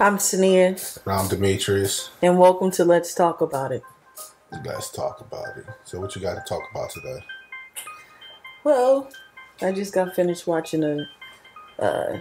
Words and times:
I'm 0.00 0.18
Sania, 0.18 0.98
I'm 1.08 1.26
Demetrius. 1.28 2.10
and 2.22 2.38
welcome 2.38 2.70
to 2.72 2.84
Let's 2.84 3.12
Talk 3.14 3.40
About 3.40 3.72
It. 3.72 3.82
Let's 4.64 4.92
talk 4.92 5.20
about 5.20 5.56
it. 5.56 5.66
So, 5.82 5.98
what 5.98 6.14
you 6.14 6.22
got 6.22 6.34
to 6.34 6.48
talk 6.48 6.62
about 6.70 6.90
today? 6.90 7.24
Well, 8.62 9.10
I 9.60 9.72
just 9.72 9.92
got 9.92 10.14
finished 10.14 10.46
watching 10.46 10.84
a 10.84 11.08
uh, 11.82 12.20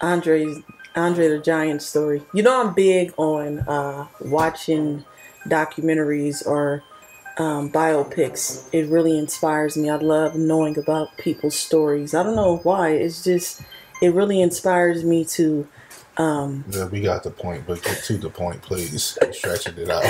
Andre's 0.00 0.58
Andre 0.94 1.26
the 1.26 1.38
Giant 1.40 1.82
story. 1.82 2.22
You 2.32 2.44
know, 2.44 2.64
I'm 2.64 2.72
big 2.72 3.12
on 3.16 3.58
uh, 3.60 4.06
watching 4.20 5.04
documentaries 5.48 6.46
or 6.46 6.84
um, 7.36 7.72
biopics. 7.72 8.68
It 8.72 8.88
really 8.88 9.18
inspires 9.18 9.76
me. 9.76 9.90
I 9.90 9.96
love 9.96 10.36
knowing 10.36 10.78
about 10.78 11.16
people's 11.18 11.56
stories. 11.56 12.14
I 12.14 12.22
don't 12.22 12.36
know 12.36 12.58
why. 12.58 12.90
It's 12.90 13.24
just 13.24 13.60
it 14.00 14.14
really 14.14 14.40
inspires 14.40 15.02
me 15.02 15.24
to. 15.24 15.66
Um, 16.16 16.64
Yeah, 16.68 16.86
we 16.86 17.00
got 17.00 17.22
the 17.22 17.30
point, 17.30 17.66
but 17.66 17.82
get 17.82 18.02
to 18.04 18.18
the 18.18 18.30
point, 18.30 18.62
please. 18.62 19.18
Stretching 19.32 19.78
it 19.78 19.88
out. 19.88 20.04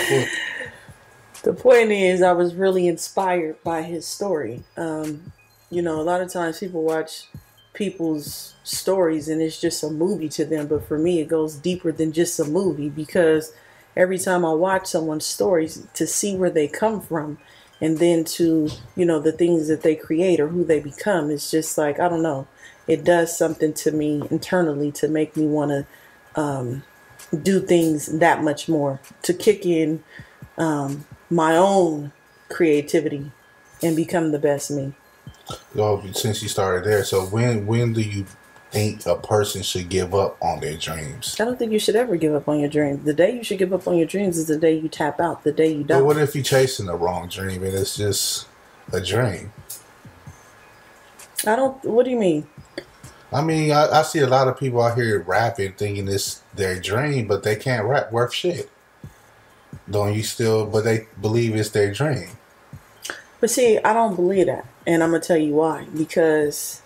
the 1.42 1.52
point 1.52 1.92
is, 1.92 2.22
I 2.22 2.32
was 2.32 2.54
really 2.54 2.86
inspired 2.86 3.62
by 3.62 3.82
his 3.82 4.06
story. 4.06 4.64
Um, 4.76 5.32
you 5.70 5.82
know, 5.82 6.00
a 6.00 6.02
lot 6.02 6.20
of 6.20 6.32
times 6.32 6.58
people 6.58 6.82
watch 6.82 7.28
people's 7.72 8.54
stories 8.64 9.28
and 9.28 9.40
it's 9.40 9.60
just 9.60 9.82
a 9.82 9.90
movie 9.90 10.28
to 10.28 10.44
them, 10.44 10.66
but 10.66 10.86
for 10.86 10.98
me, 10.98 11.20
it 11.20 11.28
goes 11.28 11.56
deeper 11.56 11.90
than 11.92 12.12
just 12.12 12.38
a 12.38 12.44
movie 12.44 12.90
because 12.90 13.52
every 13.96 14.18
time 14.18 14.44
I 14.44 14.52
watch 14.52 14.86
someone's 14.86 15.26
stories 15.26 15.86
to 15.94 16.06
see 16.06 16.36
where 16.36 16.50
they 16.50 16.68
come 16.68 17.00
from 17.00 17.38
and 17.80 17.98
then 17.98 18.24
to, 18.24 18.68
you 18.94 19.04
know, 19.04 19.18
the 19.18 19.32
things 19.32 19.68
that 19.68 19.82
they 19.82 19.96
create 19.96 20.40
or 20.40 20.48
who 20.48 20.64
they 20.64 20.80
become, 20.80 21.30
it's 21.30 21.50
just 21.50 21.76
like, 21.78 21.98
I 21.98 22.08
don't 22.08 22.22
know, 22.22 22.46
it 22.86 23.04
does 23.04 23.36
something 23.36 23.72
to 23.74 23.92
me 23.92 24.22
internally 24.30 24.92
to 24.92 25.08
make 25.08 25.36
me 25.36 25.46
want 25.46 25.70
to 25.70 26.40
um, 26.40 26.82
do 27.42 27.60
things 27.60 28.06
that 28.18 28.42
much 28.42 28.68
more, 28.68 29.00
to 29.22 29.32
kick 29.32 29.64
in 29.64 30.02
um, 30.58 31.04
my 31.30 31.56
own 31.56 32.12
creativity 32.48 33.30
and 33.82 33.96
become 33.96 34.32
the 34.32 34.38
best 34.38 34.70
me. 34.70 34.94
Well, 35.74 36.02
since 36.12 36.42
you 36.42 36.48
started 36.48 36.84
there, 36.84 37.04
so 37.04 37.22
when 37.22 37.66
when 37.66 37.92
do 37.92 38.00
you 38.00 38.26
think 38.70 39.04
a 39.06 39.16
person 39.16 39.62
should 39.62 39.88
give 39.88 40.14
up 40.14 40.36
on 40.40 40.60
their 40.60 40.76
dreams? 40.76 41.36
I 41.38 41.44
don't 41.44 41.58
think 41.58 41.72
you 41.72 41.78
should 41.78 41.96
ever 41.96 42.16
give 42.16 42.34
up 42.34 42.48
on 42.48 42.60
your 42.60 42.68
dreams. 42.68 43.04
The 43.04 43.12
day 43.12 43.36
you 43.36 43.44
should 43.44 43.58
give 43.58 43.72
up 43.72 43.86
on 43.86 43.96
your 43.96 44.06
dreams 44.06 44.38
is 44.38 44.46
the 44.46 44.58
day 44.58 44.74
you 44.74 44.88
tap 44.88 45.20
out, 45.20 45.44
the 45.44 45.52
day 45.52 45.72
you 45.72 45.84
die. 45.84 45.98
But 45.98 46.04
what 46.04 46.16
if 46.16 46.34
you're 46.34 46.44
chasing 46.44 46.86
the 46.86 46.94
wrong 46.96 47.28
dream 47.28 47.62
and 47.64 47.74
it's 47.74 47.96
just 47.96 48.46
a 48.92 49.00
dream? 49.00 49.52
I 51.46 51.56
don't. 51.56 51.84
What 51.84 52.04
do 52.04 52.10
you 52.10 52.18
mean? 52.18 52.46
I 53.32 53.42
mean, 53.42 53.72
I, 53.72 54.00
I 54.00 54.02
see 54.02 54.18
a 54.18 54.26
lot 54.26 54.48
of 54.48 54.58
people 54.58 54.82
out 54.82 54.96
here 54.96 55.20
rapping 55.20 55.72
thinking 55.72 56.06
it's 56.08 56.42
their 56.54 56.78
dream, 56.78 57.26
but 57.26 57.42
they 57.42 57.56
can't 57.56 57.86
rap 57.86 58.12
worth 58.12 58.34
shit. 58.34 58.70
Don't 59.90 60.14
you 60.14 60.22
still? 60.22 60.66
But 60.66 60.84
they 60.84 61.06
believe 61.20 61.56
it's 61.56 61.70
their 61.70 61.92
dream. 61.92 62.28
But 63.40 63.50
see, 63.50 63.78
I 63.78 63.92
don't 63.92 64.14
believe 64.14 64.46
that, 64.46 64.66
and 64.86 65.02
I'm 65.02 65.10
gonna 65.10 65.22
tell 65.22 65.38
you 65.38 65.54
why. 65.54 65.86
Because 65.96 66.82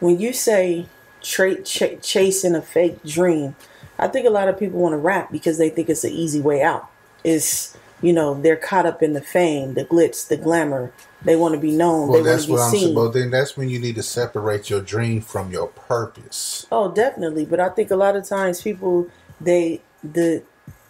when 0.00 0.18
you 0.18 0.32
say 0.32 0.86
tra- 1.22 1.62
ch- 1.62 2.00
chasing 2.00 2.54
a 2.54 2.62
fake 2.62 3.02
dream, 3.04 3.56
I 3.98 4.08
think 4.08 4.26
a 4.26 4.30
lot 4.30 4.48
of 4.48 4.58
people 4.58 4.80
want 4.80 4.94
to 4.94 4.98
rap 4.98 5.30
because 5.30 5.58
they 5.58 5.70
think 5.70 5.88
it's 5.88 6.04
an 6.04 6.12
easy 6.12 6.40
way 6.40 6.62
out. 6.62 6.88
It's 7.24 7.76
you 8.00 8.12
know 8.12 8.40
they're 8.40 8.56
caught 8.56 8.86
up 8.86 9.02
in 9.02 9.12
the 9.12 9.20
fame, 9.20 9.74
the 9.74 9.84
glitz, 9.84 10.26
the 10.26 10.36
glamour. 10.36 10.92
They 11.24 11.36
want 11.36 11.54
to 11.54 11.60
be 11.60 11.70
known. 11.70 12.08
Well, 12.08 12.22
they 12.22 12.22
want 12.22 12.24
that's 12.24 12.42
to 12.42 12.48
be 12.48 12.52
what 12.52 12.62
I'm 12.62 12.70
saying. 12.70 12.84
seen. 12.86 12.94
But 12.94 13.12
then 13.12 13.30
that's 13.30 13.56
when 13.56 13.68
you 13.68 13.78
need 13.78 13.94
to 13.94 14.02
separate 14.02 14.70
your 14.70 14.80
dream 14.80 15.20
from 15.20 15.50
your 15.50 15.68
purpose. 15.68 16.66
Oh, 16.72 16.92
definitely. 16.92 17.44
But 17.44 17.60
I 17.60 17.68
think 17.68 17.90
a 17.90 17.96
lot 17.96 18.16
of 18.16 18.24
times 18.24 18.60
people 18.60 19.08
they 19.40 19.80
the 20.02 20.42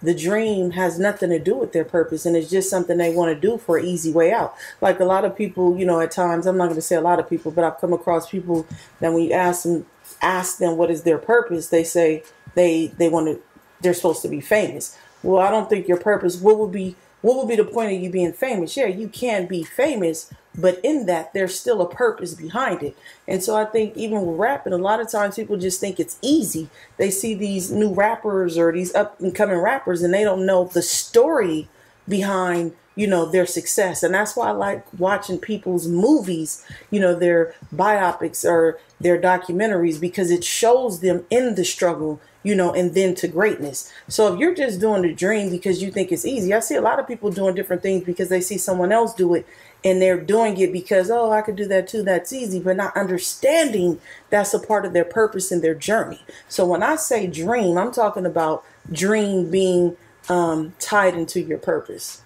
the 0.03 0.15
dream 0.15 0.73
has 0.73 0.99
nothing 0.99 1.31
to 1.31 1.39
do 1.39 1.55
with 1.55 1.73
their 1.73 1.85
purpose 1.85 2.27
and 2.27 2.37
it's 2.37 2.51
just 2.51 2.69
something 2.69 2.99
they 2.99 3.15
want 3.15 3.33
to 3.33 3.41
do 3.41 3.57
for 3.57 3.77
an 3.77 3.85
easy 3.85 4.13
way 4.13 4.33
out. 4.33 4.55
Like 4.81 4.99
a 4.99 5.05
lot 5.05 5.25
of 5.25 5.37
people, 5.37 5.79
you 5.79 5.87
know, 5.87 6.01
at 6.01 6.11
times 6.11 6.47
I'm 6.47 6.57
not 6.57 6.65
going 6.65 6.77
to 6.77 6.83
say 6.83 6.97
a 6.97 7.01
lot 7.01 7.21
of 7.21 7.31
people, 7.31 7.53
but 7.53 7.63
I've 7.63 7.79
come 7.79 7.93
across 7.93 8.29
people 8.29 8.67
that 8.99 9.13
when 9.13 9.23
you 9.23 9.33
ask 9.33 9.63
them 9.63 9.87
ask 10.21 10.59
them 10.59 10.77
what 10.77 10.91
is 10.91 11.03
their 11.05 11.19
purpose, 11.19 11.69
they 11.69 11.85
say 11.85 12.25
they 12.55 12.89
they 12.99 13.09
want 13.09 13.27
to 13.29 13.41
they're 13.81 13.95
supposed 13.95 14.23
to 14.23 14.29
be 14.29 14.41
famous. 14.41 14.97
Well, 15.23 15.41
I 15.41 15.51
don't 15.51 15.69
think 15.69 15.87
your 15.87 15.99
purpose 15.99 16.41
what 16.41 16.59
would 16.59 16.73
be 16.73 16.97
what 17.23 17.37
would 17.37 17.49
be 17.49 17.57
the 17.57 17.65
point 17.65 17.93
of 17.93 18.03
you 18.03 18.11
being 18.11 18.33
famous? 18.33 18.77
Yeah, 18.77 18.87
you 18.87 19.09
can 19.09 19.47
be 19.47 19.63
famous, 19.63 20.33
but 20.57 20.81
in 20.83 21.07
that 21.07 21.33
there's 21.33 21.59
still 21.59 21.81
a 21.81 21.89
purpose 21.89 22.35
behind 22.35 22.83
it. 22.83 22.97
And 23.27 23.43
so 23.43 23.57
I 23.57 23.65
think 23.65 23.97
even 23.97 24.27
with 24.27 24.39
rapping, 24.39 24.73
a 24.73 24.79
lot 24.79 25.01
of 25.01 25.11
times 25.11 25.37
people 25.37 25.57
just 25.57 25.81
think 25.81 25.99
it's 25.99 26.19
easy. 26.21 26.69
They 26.99 27.11
see 27.11 27.35
these 27.35 27.71
new 27.71 27.95
rappers 27.95 28.59
or 28.59 28.73
these 28.73 28.95
up 28.95 29.21
and 29.21 29.35
coming 29.35 29.59
rappers 29.59 30.03
and 30.03 30.13
they 30.13 30.25
don't 30.25 30.45
know 30.45 30.65
the 30.65 30.83
story 30.83 31.69
behind 32.09 32.75
you 32.95 33.07
know 33.07 33.25
their 33.25 33.47
success 33.47 34.03
and 34.03 34.15
that's 34.15 34.37
why 34.37 34.49
i 34.49 34.51
like 34.51 34.85
watching 34.99 35.39
people's 35.39 35.89
movies 35.89 36.65
you 36.91 37.01
know 37.01 37.15
their 37.15 37.55
biopics 37.75 38.45
or 38.45 38.79
their 39.01 39.19
documentaries 39.19 40.01
because 40.01 40.31
it 40.31 40.45
shows 40.45 41.01
them 41.01 41.25
in 41.31 41.55
the 41.55 41.65
struggle 41.65 42.21
you 42.43 42.55
know 42.55 42.73
and 42.73 42.95
then 42.95 43.15
to 43.17 43.29
greatness. 43.29 43.93
So 44.09 44.33
if 44.33 44.39
you're 44.39 44.55
just 44.55 44.81
doing 44.81 45.03
the 45.03 45.13
dream 45.15 45.51
because 45.51 45.83
you 45.83 45.91
think 45.91 46.11
it's 46.13 46.25
easy 46.25 46.53
i 46.55 46.61
see 46.61 46.75
a 46.75 46.81
lot 46.81 46.99
of 46.99 47.07
people 47.07 47.31
doing 47.31 47.55
different 47.55 47.83
things 47.83 48.05
because 48.05 48.29
they 48.29 48.41
see 48.41 48.59
someone 48.59 48.93
else 48.93 49.15
do 49.15 49.35
it 49.35 49.47
and 49.85 50.01
they're 50.01 50.21
doing 50.21 50.57
it 50.59 50.73
because 50.73 51.11
oh 51.11 51.31
i 51.31 51.41
could 51.43 51.57
do 51.57 51.67
that 51.67 51.87
too 51.89 52.03
that's 52.03 52.33
easy 52.33 52.61
but 52.61 52.77
not 52.77 52.97
understanding 52.97 54.01
that's 54.31 54.55
a 54.55 54.59
part 54.59 54.85
of 54.85 54.93
their 54.93 55.05
purpose 55.05 55.51
and 55.53 55.63
their 55.63 55.75
journey. 55.75 56.21
So 56.49 56.67
when 56.67 56.83
i 56.83 56.97
say 56.97 57.27
dream 57.27 57.79
i'm 57.79 57.93
talking 57.93 58.27
about 58.27 58.65
dream 58.91 59.51
being 59.51 59.97
um, 60.29 60.73
tied 60.79 61.15
into 61.15 61.41
your 61.41 61.59
purpose. 61.59 62.23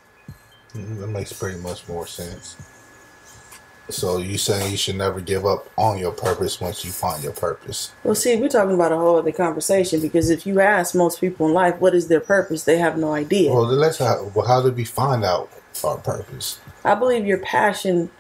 Mhm, 0.75 1.01
That 1.01 1.07
makes 1.09 1.33
pretty 1.33 1.59
much 1.59 1.89
more 1.89 2.07
sense. 2.07 2.57
So 3.89 4.19
you 4.19 4.37
saying 4.37 4.71
you 4.71 4.77
should 4.77 4.97
never 4.97 5.21
give 5.21 5.47
up 5.47 5.69
on 5.77 5.99
your 5.99 6.13
purpose 6.13 6.61
once 6.61 6.85
you 6.85 6.91
find 6.91 7.23
your 7.23 7.33
purpose? 7.33 7.93
Well, 8.03 8.15
see, 8.15 8.37
we're 8.37 8.49
talking 8.49 8.75
about 8.75 8.93
a 8.93 8.97
whole 8.97 9.17
other 9.17 9.33
conversation 9.33 10.01
because 10.01 10.29
if 10.31 10.47
you 10.47 10.61
ask 10.61 10.95
most 10.95 11.21
people 11.21 11.47
in 11.47 11.55
life 11.55 11.81
what 11.81 11.95
is 11.95 12.09
their 12.09 12.21
purpose, 12.21 12.65
they 12.65 12.79
have 12.79 12.99
no 12.99 13.15
idea. 13.15 13.53
Well, 13.53 13.65
let's 13.65 13.99
how, 13.99 14.31
well, 14.35 14.47
how 14.47 14.63
did 14.63 14.77
we 14.77 14.85
find 14.85 15.25
out 15.25 15.51
our 15.85 15.99
purpose? 15.99 16.59
I 16.85 16.95
believe 16.95 17.27
your 17.27 17.39
passion 17.39 18.11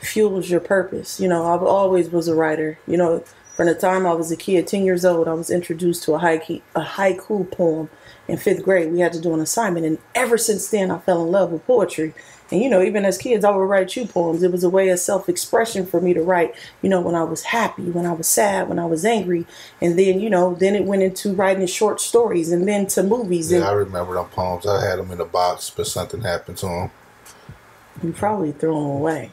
fuels 0.00 0.50
your 0.50 0.60
purpose. 0.60 1.20
You 1.20 1.28
know, 1.28 1.46
I've 1.46 1.62
always 1.62 2.10
was 2.10 2.28
a 2.28 2.34
writer. 2.34 2.78
You 2.86 2.96
know, 2.96 3.24
from 3.54 3.66
the 3.66 3.74
time 3.74 4.04
I 4.04 4.14
was 4.14 4.32
a 4.32 4.36
kid, 4.36 4.66
10 4.66 4.84
years 4.84 5.04
old, 5.04 5.28
I 5.28 5.32
was 5.32 5.48
introduced 5.48 6.02
to 6.04 6.14
a 6.14 6.18
haiku, 6.18 6.60
a 6.74 6.82
haiku 6.82 7.48
poem 7.52 7.88
in 8.26 8.36
fifth 8.36 8.64
grade. 8.64 8.92
We 8.92 8.98
had 8.98 9.12
to 9.12 9.20
do 9.20 9.32
an 9.32 9.40
assignment, 9.40 9.86
and 9.86 9.98
ever 10.14 10.36
since 10.36 10.68
then, 10.68 10.90
I 10.90 10.98
fell 10.98 11.22
in 11.22 11.30
love 11.30 11.52
with 11.52 11.64
poetry. 11.64 12.14
And 12.50 12.60
you 12.60 12.68
know, 12.68 12.82
even 12.82 13.04
as 13.04 13.16
kids, 13.16 13.44
I 13.44 13.50
would 13.50 13.62
write 13.62 13.94
you 13.94 14.06
poems. 14.06 14.42
It 14.42 14.50
was 14.50 14.64
a 14.64 14.68
way 14.68 14.88
of 14.88 14.98
self-expression 14.98 15.86
for 15.86 16.00
me 16.00 16.12
to 16.14 16.22
write. 16.22 16.54
You 16.82 16.90
know, 16.90 17.00
when 17.00 17.14
I 17.14 17.22
was 17.22 17.42
happy, 17.42 17.84
when 17.90 18.06
I 18.06 18.12
was 18.12 18.26
sad, 18.26 18.68
when 18.68 18.80
I 18.80 18.86
was 18.86 19.04
angry, 19.04 19.46
and 19.80 19.96
then 19.96 20.18
you 20.18 20.28
know, 20.28 20.54
then 20.54 20.74
it 20.74 20.84
went 20.84 21.02
into 21.02 21.32
writing 21.32 21.66
short 21.66 22.00
stories, 22.00 22.50
and 22.50 22.66
then 22.66 22.86
to 22.88 23.04
movies. 23.04 23.52
Yeah, 23.52 23.68
I 23.68 23.72
remember 23.72 24.14
them 24.14 24.26
poems. 24.26 24.66
I 24.66 24.84
had 24.84 24.98
them 24.98 25.12
in 25.12 25.20
a 25.20 25.24
box, 25.24 25.70
but 25.70 25.86
something 25.86 26.22
happened 26.22 26.58
to 26.58 26.66
them. 26.66 26.90
you 28.02 28.12
probably 28.12 28.50
threw 28.50 28.74
them 28.74 28.84
away. 28.84 29.30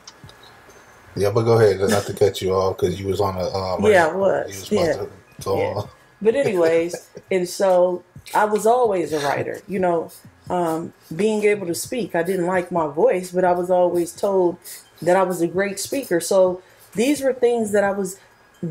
Yeah, 1.16 1.32
but 1.32 1.44
go 1.44 1.60
ahead. 1.60 1.80
Not 1.90 2.06
to 2.06 2.14
cut 2.14 2.42
you 2.42 2.54
off 2.54 2.78
because 2.78 3.00
you 3.00 3.08
was 3.08 3.20
on 3.20 3.36
a 3.36 3.50
um. 3.50 3.86
Yeah, 3.86 4.08
I 4.08 4.14
was. 4.14 4.48
Was 4.48 4.72
Yeah. 4.72 5.06
to 5.42 5.56
Yeah. 5.56 5.82
But 6.22 6.36
anyways, 6.36 7.10
and 7.32 7.48
so 7.48 8.04
I 8.34 8.46
was 8.46 8.66
always 8.66 9.14
a 9.14 9.20
writer. 9.20 9.62
You 9.68 9.80
know, 9.80 10.12
um, 10.50 10.94
being 11.16 11.44
able 11.44 11.68
to 11.68 11.76
speak. 11.76 12.16
I 12.16 12.24
didn't 12.24 12.46
like 12.46 12.72
my 12.72 12.88
voice, 12.88 13.32
but 13.32 13.44
I 13.44 13.52
was 13.52 13.70
always 13.70 14.12
told 14.12 14.58
that 15.02 15.16
I 15.16 15.24
was 15.24 15.42
a 15.42 15.48
great 15.48 15.80
speaker. 15.80 16.20
So 16.20 16.62
these 16.94 17.22
were 17.22 17.34
things 17.34 17.72
that 17.72 17.84
I 17.84 17.92
was 17.92 18.20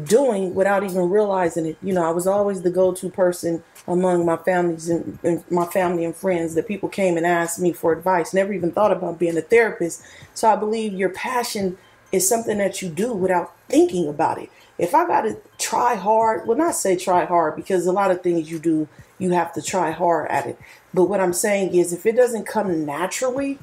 doing 0.05 0.55
without 0.55 0.85
even 0.85 1.11
realizing 1.11 1.67
it. 1.67 1.77
You 1.83 1.95
know, 1.95 2.05
I 2.05 2.11
was 2.11 2.27
always 2.27 2.63
the 2.63 2.71
go-to 2.71 3.11
person 3.11 3.63
among 3.89 4.25
my 4.25 4.37
families 4.37 4.89
and, 4.89 5.19
and 5.25 5.43
my 5.51 5.67
family 5.67 6.05
and 6.05 6.15
friends 6.15 6.55
that 6.55 6.69
people 6.69 6.89
came 6.89 7.17
and 7.17 7.27
asked 7.27 7.59
me 7.59 7.73
for 7.73 7.93
advice. 7.93 8.33
Never 8.33 8.53
even 8.53 8.71
thought 8.71 8.93
about 8.93 9.19
being 9.19 9.37
a 9.37 9.43
therapist. 9.43 10.03
So 10.35 10.49
I 10.49 10.57
believe 10.57 10.93
your 10.93 11.09
passion 11.09 11.77
is 12.13 12.29
something 12.29 12.59
that 12.59 12.83
you 12.83 12.89
do 12.89 13.13
without 13.13 13.53
thinking 13.69 14.09
about 14.09 14.39
it. 14.39 14.51
If 14.79 14.95
I 14.95 15.07
got 15.07 15.23
to 15.23 15.37
try 15.59 15.95
hard, 15.95 16.47
well, 16.47 16.57
not 16.57 16.75
say 16.75 16.97
try 16.97 17.25
hard 17.25 17.57
because 17.57 17.87
a 17.87 17.93
lot 17.93 18.11
of 18.11 18.23
things 18.23 18.51
you 18.51 18.59
do, 18.59 18.89
you 19.19 19.31
have 19.33 19.53
to 19.55 19.63
try 19.63 19.91
hard 19.91 20.31
at 20.31 20.47
it. 20.47 20.59
But 20.95 21.05
what 21.05 21.21
I'm 21.21 21.35
saying 21.35 21.75
is, 21.75 21.93
if 21.93 22.07
it 22.07 22.17
doesn't 22.17 22.47
come 22.47 22.87
naturally, 22.87 23.59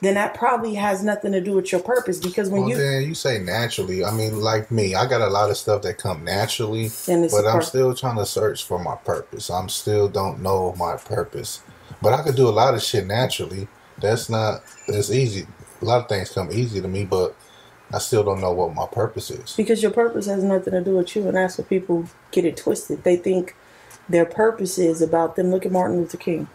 then 0.00 0.14
that 0.14 0.34
probably 0.34 0.74
has 0.74 1.02
nothing 1.02 1.32
to 1.32 1.40
do 1.40 1.52
with 1.52 1.70
your 1.70 1.80
purpose. 1.80 2.18
Because 2.18 2.50
when 2.50 2.62
Well, 2.62 2.70
you 2.70 2.76
then 2.76 3.02
you 3.04 3.14
say 3.14 3.38
naturally. 3.38 4.04
I 4.04 4.10
mean, 4.10 4.40
like 4.40 4.70
me, 4.70 4.94
I 4.94 5.06
got 5.06 5.20
a 5.20 5.28
lot 5.28 5.50
of 5.50 5.56
stuff 5.56 5.82
that 5.82 5.98
come 5.98 6.24
naturally, 6.24 6.90
And 7.08 7.24
it's 7.24 7.34
but 7.34 7.46
I'm 7.46 7.62
still 7.62 7.94
trying 7.94 8.16
to 8.16 8.26
search 8.26 8.64
for 8.64 8.78
my 8.78 8.96
purpose. 8.96 9.50
I'm 9.50 9.68
still 9.68 10.08
don't 10.08 10.40
know 10.40 10.74
my 10.78 10.96
purpose, 10.96 11.62
but 12.02 12.12
I 12.12 12.22
could 12.22 12.36
do 12.36 12.48
a 12.48 12.50
lot 12.50 12.74
of 12.74 12.82
shit 12.82 13.06
naturally. 13.06 13.68
That's 13.98 14.28
not. 14.28 14.62
That's 14.88 15.10
easy. 15.10 15.46
A 15.80 15.84
lot 15.84 16.00
of 16.02 16.08
things 16.08 16.30
come 16.30 16.50
easy 16.50 16.80
to 16.80 16.88
me, 16.88 17.04
but 17.04 17.36
I 17.94 17.98
still 17.98 18.24
don't 18.24 18.40
know 18.40 18.52
what 18.52 18.74
my 18.74 18.86
purpose 18.86 19.30
is. 19.30 19.54
because 19.56 19.82
your 19.82 19.92
purpose 19.92 20.26
has 20.26 20.42
nothing 20.42 20.72
to 20.72 20.82
do 20.82 20.96
with 20.96 21.14
you, 21.14 21.28
and 21.28 21.36
that's 21.36 21.58
what 21.58 21.68
people 21.68 22.06
get 22.32 22.44
it 22.44 22.56
twisted. 22.56 23.04
They 23.04 23.16
think 23.16 23.54
their 24.08 24.24
purpose 24.24 24.78
is 24.78 25.00
about 25.00 25.36
them. 25.36 25.50
Look 25.50 25.64
at 25.64 25.72
Martin 25.72 25.98
Luther 25.98 26.18
King. 26.18 26.48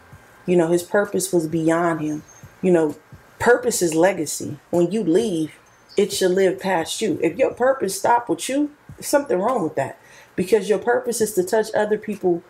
You 0.46 0.58
know, 0.58 0.68
his 0.68 0.84
purpose 0.84 1.32
was 1.32 1.48
beyond 1.48 2.02
him. 2.02 2.24
You 2.62 2.72
know, 2.72 2.96
purpose 3.40 3.82
is 3.82 3.96
legacy. 3.96 4.60
When 4.70 4.92
you 4.92 5.04
leave, 5.04 5.54
it 5.96 6.12
should 6.12 6.32
live 6.32 6.60
past 6.60 7.02
you. 7.02 7.20
If 7.24 7.38
your 7.38 7.54
purpose 7.54 7.98
stop 7.98 8.28
with 8.28 8.50
you, 8.50 8.72
something 9.00 9.40
wrong 9.40 9.64
with 9.64 9.76
that. 9.76 9.98
Because 10.36 10.70
your 10.70 10.80
purpose 10.80 11.22
is 11.22 11.34
to 11.34 11.44
touch 11.44 11.68
other 11.74 11.98
people 11.98 12.44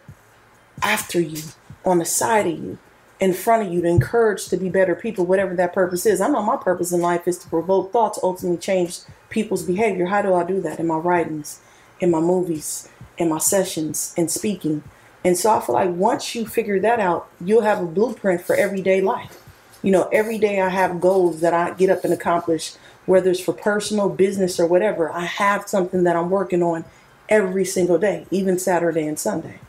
after 0.81 1.19
you, 1.19 1.43
on 1.85 1.99
the 1.99 2.05
side 2.05 2.47
of 2.47 2.57
you, 2.57 2.77
in 3.19 3.33
front 3.33 3.67
of 3.67 3.73
you, 3.73 3.81
to 3.81 3.87
encourage 3.87 4.47
to 4.47 4.57
be 4.57 4.69
better 4.69 4.95
people, 4.95 5.25
whatever 5.25 5.55
that 5.55 5.73
purpose 5.73 6.05
is. 6.05 6.21
I 6.21 6.29
know 6.29 6.41
my 6.41 6.55
purpose 6.55 6.91
in 6.91 7.01
life 7.01 7.27
is 7.27 7.37
to 7.39 7.49
provoke 7.49 7.91
thoughts, 7.91 8.19
ultimately 8.23 8.57
change 8.57 8.99
people's 9.29 9.63
behavior. 9.63 10.05
How 10.05 10.21
do 10.21 10.33
I 10.33 10.43
do 10.45 10.61
that? 10.61 10.79
In 10.79 10.87
my 10.87 10.97
writings, 10.97 11.59
in 11.99 12.11
my 12.11 12.21
movies, 12.21 12.89
in 13.17 13.29
my 13.29 13.39
sessions, 13.39 14.13
in 14.17 14.29
speaking. 14.29 14.83
And 15.25 15.37
so 15.37 15.51
I 15.51 15.59
feel 15.59 15.75
like 15.75 15.89
once 15.89 16.33
you 16.33 16.47
figure 16.47 16.79
that 16.79 16.99
out, 16.99 17.27
you'll 17.43 17.61
have 17.61 17.81
a 17.81 17.85
blueprint 17.85 18.41
for 18.41 18.55
everyday 18.55 19.01
life. 19.01 19.43
You 19.83 19.91
know, 19.91 20.09
every 20.13 20.37
day 20.37 20.61
I 20.61 20.69
have 20.69 21.01
goals 21.01 21.41
that 21.41 21.53
I 21.53 21.71
get 21.71 21.89
up 21.89 22.05
and 22.05 22.13
accomplish, 22.13 22.73
whether 23.05 23.31
it's 23.31 23.39
for 23.39 23.53
personal, 23.53 24.09
business, 24.09 24.59
or 24.59 24.65
whatever. 24.65 25.11
I 25.11 25.25
have 25.25 25.67
something 25.67 26.03
that 26.03 26.15
I'm 26.15 26.29
working 26.29 26.63
on 26.63 26.85
every 27.27 27.65
single 27.65 27.97
day, 27.97 28.25
even 28.31 28.57
Saturday 28.57 29.05
and 29.05 29.19
Sunday, 29.19 29.59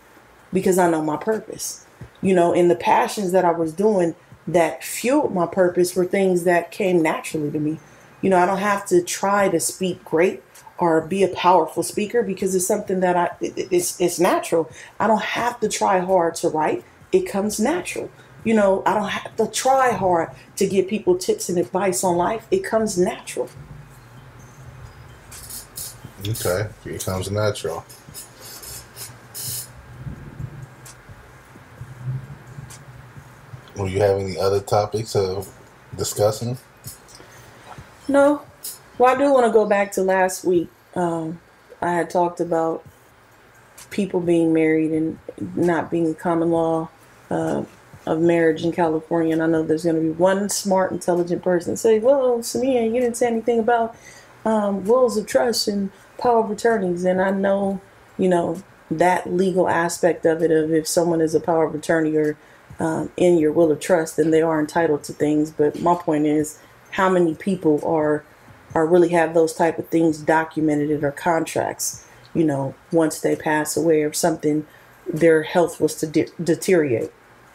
because 0.53 0.79
I 0.79 0.89
know 0.89 1.03
my 1.03 1.17
purpose. 1.17 1.85
You 2.23 2.35
know, 2.35 2.53
and 2.53 2.71
the 2.71 2.77
passions 2.77 3.33
that 3.33 3.45
I 3.45 3.51
was 3.51 3.73
doing 3.73 4.15
that 4.47 4.85
fueled 4.85 5.35
my 5.35 5.47
purpose 5.47 5.95
were 5.95 6.05
things 6.05 6.45
that 6.45 6.71
came 6.71 7.03
naturally 7.03 7.51
to 7.51 7.59
me. 7.59 7.79
You 8.21 8.31
know, 8.31 8.39
I 8.39 8.47
don't 8.47 8.59
have 8.59 8.87
to 8.87 9.03
try 9.03 9.49
to 9.49 9.61
speak 9.61 10.05
great 10.05 10.43
or 10.79 11.03
be 11.03 11.23
a 11.23 11.29
powerful 11.29 11.83
speaker 11.83 12.23
because 12.23 12.55
it's 12.55 12.67
something 12.67 13.01
that 13.01 13.17
I 13.17 13.31
it's 13.41 14.01
it's 14.01 14.19
natural. 14.19 14.71
I 14.99 15.07
don't 15.07 15.23
have 15.23 15.61
to 15.61 15.69
try 15.69 16.01
hard 16.01 16.35
to 16.37 16.49
write. 16.49 16.85
It 17.13 17.23
comes 17.23 17.61
natural. 17.61 18.11
You 18.45 18.55
know, 18.55 18.83
I 18.87 18.95
don't 18.95 19.09
have 19.09 19.37
to 19.37 19.47
try 19.47 19.93
hard 19.93 20.31
to 20.57 20.67
give 20.67 20.89
people 20.89 21.19
tips 21.19 21.51
and 21.51 21.59
advice 21.59 22.03
on 22.03 22.17
life. 22.17 22.47
It 22.51 22.65
comes 22.65 22.97
natural. 22.97 23.51
Okay, 26.27 26.69
it 26.87 27.05
comes 27.05 27.31
natural. 27.31 27.85
Will 33.81 33.89
you 33.89 34.03
have 34.03 34.19
any 34.19 34.37
other 34.37 34.61
topics 34.61 35.17
of 35.17 35.51
discussing? 35.97 36.59
No. 38.09 38.43
Well, 38.99 39.15
I 39.15 39.19
do 39.19 39.33
want 39.33 39.47
to 39.47 39.53
go 39.53 39.65
back 39.65 39.93
to 39.93 40.03
last 40.03 40.45
week. 40.45 40.69
Um, 40.95 41.41
I 41.81 41.95
had 41.95 42.11
talked 42.11 42.41
about 42.41 42.85
people 43.89 44.21
being 44.21 44.53
married 44.53 44.91
and 44.91 45.19
not 45.57 45.91
being 45.91 46.11
a 46.11 46.15
common 46.15 46.51
law 46.51 46.91
uh, 47.31 47.65
of 48.05 48.21
marriage 48.21 48.65
in 48.65 48.73
California. 48.73 49.33
And 49.33 49.43
I 49.43 49.47
know 49.47 49.63
there's 49.63 49.85
going 49.85 49.97
to 49.97 50.03
be 50.03 50.11
one 50.11 50.51
smart, 50.51 50.93
intelligent 50.93 51.43
person 51.43 51.75
say, 51.79 52.01
"Well, 52.01 52.41
Samia, 52.41 52.85
you 52.85 53.01
didn't 53.01 53.17
say 53.17 53.29
anything 53.29 53.61
about 53.61 53.97
um, 54.45 54.85
wills 54.85 55.17
of 55.17 55.27
trust 55.27 55.69
and 55.69 55.91
power 56.19 56.45
of 56.45 56.51
attorneys." 56.51 57.05
And 57.05 57.19
I 57.19 57.31
know, 57.31 57.81
you 58.19 58.29
know, 58.29 58.63
that 58.91 59.33
legal 59.33 59.71
aspect 59.71 60.27
of 60.27 60.43
it 60.43 60.51
of 60.51 60.71
if 60.71 60.87
someone 60.87 61.23
is 61.23 61.35
a 61.35 61.41
power 61.41 61.65
of 61.65 61.75
attorney 61.75 62.15
or 62.15 62.37
um, 62.81 63.13
in 63.17 63.39
your 63.39 63.53
will 63.53 63.71
of 63.71 63.79
trust, 63.79 64.17
then 64.17 64.31
they 64.31 64.43
are 64.43 64.59
entitled 64.59 65.05
to 65.05 65.13
things. 65.13 65.51
But 65.51 65.81
my 65.81 65.95
point 65.95 66.27
is, 66.27 66.59
how 66.91 67.09
many 67.09 67.35
people 67.35 67.81
are 67.87 68.25
are 68.75 68.87
really 68.87 69.09
have 69.09 69.35
those 69.35 69.53
type 69.53 69.79
of 69.79 69.89
things 69.89 70.19
documented 70.19 70.91
in 70.91 71.01
their 71.01 71.13
contracts? 71.13 72.07
You 72.35 72.45
know, 72.45 72.75
once 72.91 73.21
they 73.21 73.37
pass 73.37 73.77
away 73.77 74.03
or 74.03 74.13
something, 74.13 74.67
their 75.07 75.43
health 75.43 75.81
was 75.81 75.95
to 75.97 76.07
de- 76.07 76.29
deteriorate. 76.43 77.13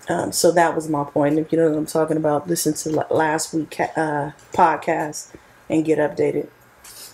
Um, 0.08 0.32
so 0.32 0.52
that 0.52 0.76
was 0.76 0.88
my 0.88 1.04
point. 1.04 1.40
If 1.40 1.52
you 1.52 1.58
know 1.58 1.70
what 1.70 1.78
I'm 1.78 1.86
talking 1.86 2.18
about, 2.18 2.48
listen 2.48 2.74
to 2.74 3.06
last 3.12 3.54
week 3.54 3.80
uh, 3.80 4.32
podcast 4.54 5.34
and 5.70 5.84
get 5.84 5.98
updated 5.98 6.50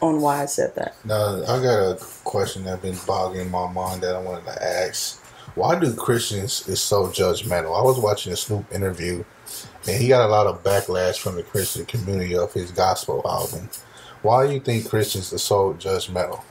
on 0.01 0.19
why 0.19 0.41
I 0.41 0.45
said 0.45 0.75
that. 0.75 0.95
Now, 1.05 1.41
I 1.43 1.61
got 1.61 1.91
a 1.91 2.05
question 2.23 2.63
that's 2.65 2.81
been 2.81 2.97
bogging 3.05 3.49
my 3.49 3.71
mind 3.71 4.01
that 4.01 4.15
I 4.15 4.19
wanted 4.19 4.45
to 4.45 4.63
ask. 4.63 5.20
Why 5.55 5.77
do 5.77 5.93
Christians 5.93 6.67
is 6.69 6.79
so 6.79 7.07
judgmental? 7.07 7.77
I 7.77 7.83
was 7.83 7.99
watching 7.99 8.31
a 8.31 8.37
Snoop 8.37 8.71
interview, 8.71 9.23
and 9.85 10.01
he 10.01 10.07
got 10.07 10.25
a 10.25 10.31
lot 10.31 10.47
of 10.47 10.63
backlash 10.63 11.19
from 11.19 11.35
the 11.35 11.43
Christian 11.43 11.85
community 11.85 12.35
of 12.35 12.53
his 12.53 12.71
gospel 12.71 13.21
album. 13.25 13.69
Why 14.21 14.47
do 14.47 14.53
you 14.53 14.61
think 14.61 14.87
Christians 14.87 15.33
are 15.33 15.37
so 15.37 15.73
judgmental? 15.73 16.41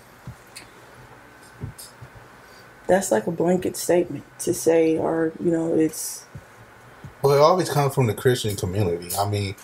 That's 2.87 3.11
like 3.11 3.27
a 3.27 3.31
blanket 3.31 3.77
statement 3.77 4.25
to 4.41 4.53
say, 4.53 4.99
or 4.99 5.33
you 5.43 5.51
know, 5.51 5.75
it's. 5.75 6.27
Well, 7.23 7.35
it 7.35 7.41
always 7.41 7.71
comes 7.71 7.95
from 7.95 8.07
the 8.07 8.15
Christian 8.15 8.57
community. 8.57 9.15
I 9.17 9.29
mean, 9.29 9.55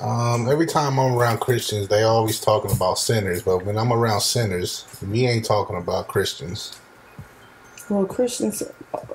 um, 0.00 0.48
every 0.50 0.66
time 0.66 0.98
I'm 0.98 1.14
around 1.14 1.40
Christians, 1.40 1.88
they 1.88 2.02
always 2.02 2.40
talking 2.40 2.72
about 2.72 2.98
sinners, 2.98 3.42
but 3.42 3.64
when 3.64 3.78
I'm 3.78 3.92
around 3.92 4.20
sinners, 4.20 4.84
we 5.06 5.26
ain't 5.26 5.44
talking 5.44 5.76
about 5.76 6.08
Christians. 6.08 6.78
Well, 7.88 8.04
Christians, 8.06 8.62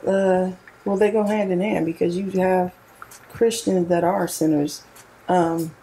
uh, 0.08 0.52
well, 0.86 0.98
they 0.98 1.12
go 1.12 1.24
hand 1.24 1.52
in 1.52 1.60
hand 1.60 1.86
because 1.86 2.16
you 2.16 2.32
have 2.40 2.74
Christians 3.32 3.90
that 3.90 4.04
are 4.04 4.28
sinners. 4.28 4.84
Um, 5.28 5.76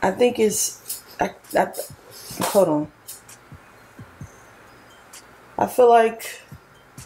I 0.00 0.12
think 0.12 0.38
it's, 0.38 1.02
I, 1.18 1.34
I, 1.56 1.72
hold 2.40 2.68
on. 2.68 2.92
I 5.58 5.66
feel 5.66 5.88
like 5.88 6.40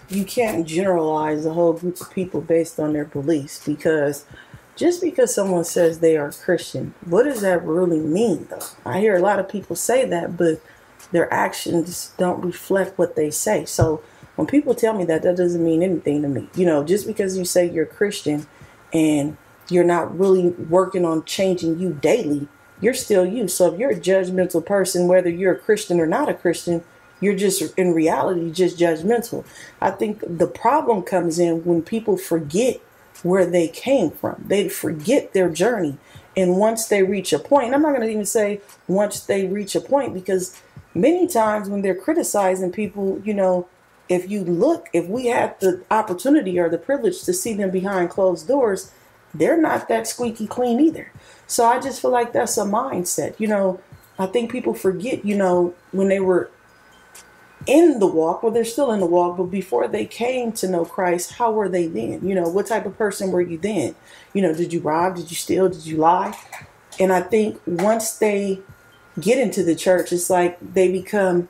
you 0.08 0.24
can't 0.24 0.66
generalize 0.66 1.46
a 1.46 1.52
whole 1.52 1.72
group 1.72 2.00
of 2.00 2.12
people 2.12 2.40
based 2.40 2.78
on 2.78 2.92
their 2.92 3.06
beliefs 3.06 3.64
because 3.64 4.26
just 4.76 5.00
because 5.00 5.34
someone 5.34 5.64
says 5.64 5.98
they 5.98 6.16
are 6.16 6.30
Christian, 6.30 6.94
what 7.06 7.24
does 7.24 7.40
that 7.40 7.64
really 7.64 7.98
mean 7.98 8.46
though? 8.50 8.66
I 8.84 9.00
hear 9.00 9.16
a 9.16 9.22
lot 9.22 9.38
of 9.38 9.48
people 9.48 9.74
say 9.74 10.04
that, 10.04 10.36
but 10.36 10.60
their 11.12 11.32
actions 11.32 12.12
don't 12.18 12.44
reflect 12.44 12.98
what 12.98 13.16
they 13.16 13.30
say. 13.30 13.64
So 13.64 14.02
when 14.36 14.46
people 14.46 14.74
tell 14.74 14.94
me 14.94 15.04
that, 15.04 15.22
that 15.22 15.36
doesn't 15.36 15.64
mean 15.64 15.82
anything 15.82 16.22
to 16.22 16.28
me. 16.28 16.48
You 16.54 16.66
know, 16.66 16.84
just 16.84 17.06
because 17.06 17.36
you 17.38 17.44
say 17.44 17.70
you're 17.70 17.84
a 17.84 17.86
Christian 17.86 18.46
and 18.92 19.36
you're 19.68 19.84
not 19.84 20.16
really 20.18 20.48
working 20.48 21.04
on 21.04 21.24
changing 21.24 21.78
you 21.78 21.92
daily, 21.94 22.48
you're 22.80 22.94
still 22.94 23.24
you. 23.24 23.48
So 23.48 23.72
if 23.72 23.78
you're 23.78 23.92
a 23.92 23.98
judgmental 23.98 24.64
person, 24.64 25.08
whether 25.08 25.28
you're 25.28 25.54
a 25.54 25.58
Christian 25.58 26.00
or 26.00 26.06
not 26.06 26.28
a 26.28 26.34
Christian, 26.34 26.84
you're 27.20 27.36
just 27.36 27.78
in 27.78 27.94
reality 27.94 28.50
just 28.50 28.78
judgmental. 28.78 29.44
I 29.80 29.90
think 29.90 30.20
the 30.26 30.46
problem 30.46 31.02
comes 31.02 31.38
in 31.38 31.64
when 31.64 31.82
people 31.82 32.16
forget 32.16 32.80
where 33.22 33.46
they 33.46 33.68
came 33.68 34.10
from. 34.10 34.44
They 34.46 34.68
forget 34.68 35.32
their 35.32 35.48
journey. 35.48 35.96
And 36.36 36.56
once 36.56 36.86
they 36.86 37.02
reach 37.02 37.32
a 37.32 37.38
point, 37.38 37.72
I'm 37.72 37.82
not 37.82 37.94
going 37.94 38.02
to 38.02 38.12
even 38.12 38.26
say 38.26 38.60
once 38.88 39.20
they 39.20 39.46
reach 39.46 39.74
a 39.74 39.80
point 39.80 40.12
because 40.12 40.60
many 40.92 41.26
times 41.28 41.68
when 41.68 41.82
they're 41.82 41.94
criticizing 41.94 42.72
people, 42.72 43.22
you 43.24 43.32
know, 43.32 43.68
if 44.08 44.30
you 44.30 44.44
look, 44.44 44.88
if 44.92 45.06
we 45.06 45.26
had 45.26 45.58
the 45.60 45.82
opportunity 45.90 46.58
or 46.58 46.68
the 46.68 46.78
privilege 46.78 47.22
to 47.24 47.32
see 47.32 47.54
them 47.54 47.70
behind 47.70 48.10
closed 48.10 48.46
doors, 48.46 48.92
they're 49.32 49.60
not 49.60 49.88
that 49.88 50.06
squeaky 50.06 50.46
clean 50.46 50.80
either. 50.80 51.10
So 51.46 51.64
I 51.64 51.80
just 51.80 52.00
feel 52.00 52.10
like 52.10 52.32
that's 52.32 52.56
a 52.56 52.64
mindset. 52.64 53.38
You 53.38 53.48
know, 53.48 53.80
I 54.18 54.26
think 54.26 54.52
people 54.52 54.74
forget, 54.74 55.24
you 55.24 55.36
know, 55.36 55.74
when 55.92 56.08
they 56.08 56.20
were 56.20 56.50
in 57.66 57.98
the 57.98 58.06
walk, 58.06 58.42
well, 58.42 58.52
they're 58.52 58.64
still 58.64 58.92
in 58.92 59.00
the 59.00 59.06
walk, 59.06 59.38
but 59.38 59.44
before 59.44 59.88
they 59.88 60.04
came 60.04 60.52
to 60.52 60.68
know 60.68 60.84
Christ, 60.84 61.32
how 61.32 61.50
were 61.50 61.68
they 61.68 61.86
then? 61.86 62.26
You 62.26 62.34
know, 62.34 62.48
what 62.48 62.66
type 62.66 62.86
of 62.86 62.96
person 62.96 63.32
were 63.32 63.40
you 63.40 63.58
then? 63.58 63.94
You 64.34 64.42
know, 64.42 64.54
did 64.54 64.72
you 64.72 64.80
rob? 64.80 65.16
Did 65.16 65.30
you 65.30 65.36
steal? 65.36 65.68
Did 65.68 65.86
you 65.86 65.96
lie? 65.96 66.36
And 67.00 67.12
I 67.12 67.22
think 67.22 67.60
once 67.66 68.18
they 68.18 68.60
get 69.18 69.38
into 69.38 69.62
the 69.62 69.74
church, 69.74 70.12
it's 70.12 70.30
like 70.30 70.58
they 70.60 70.92
become 70.92 71.48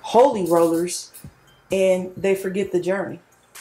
holy 0.00 0.48
rollers 0.48 1.12
and 1.70 2.12
they 2.16 2.34
forget 2.34 2.72
the 2.72 2.80
journey. 2.80 3.20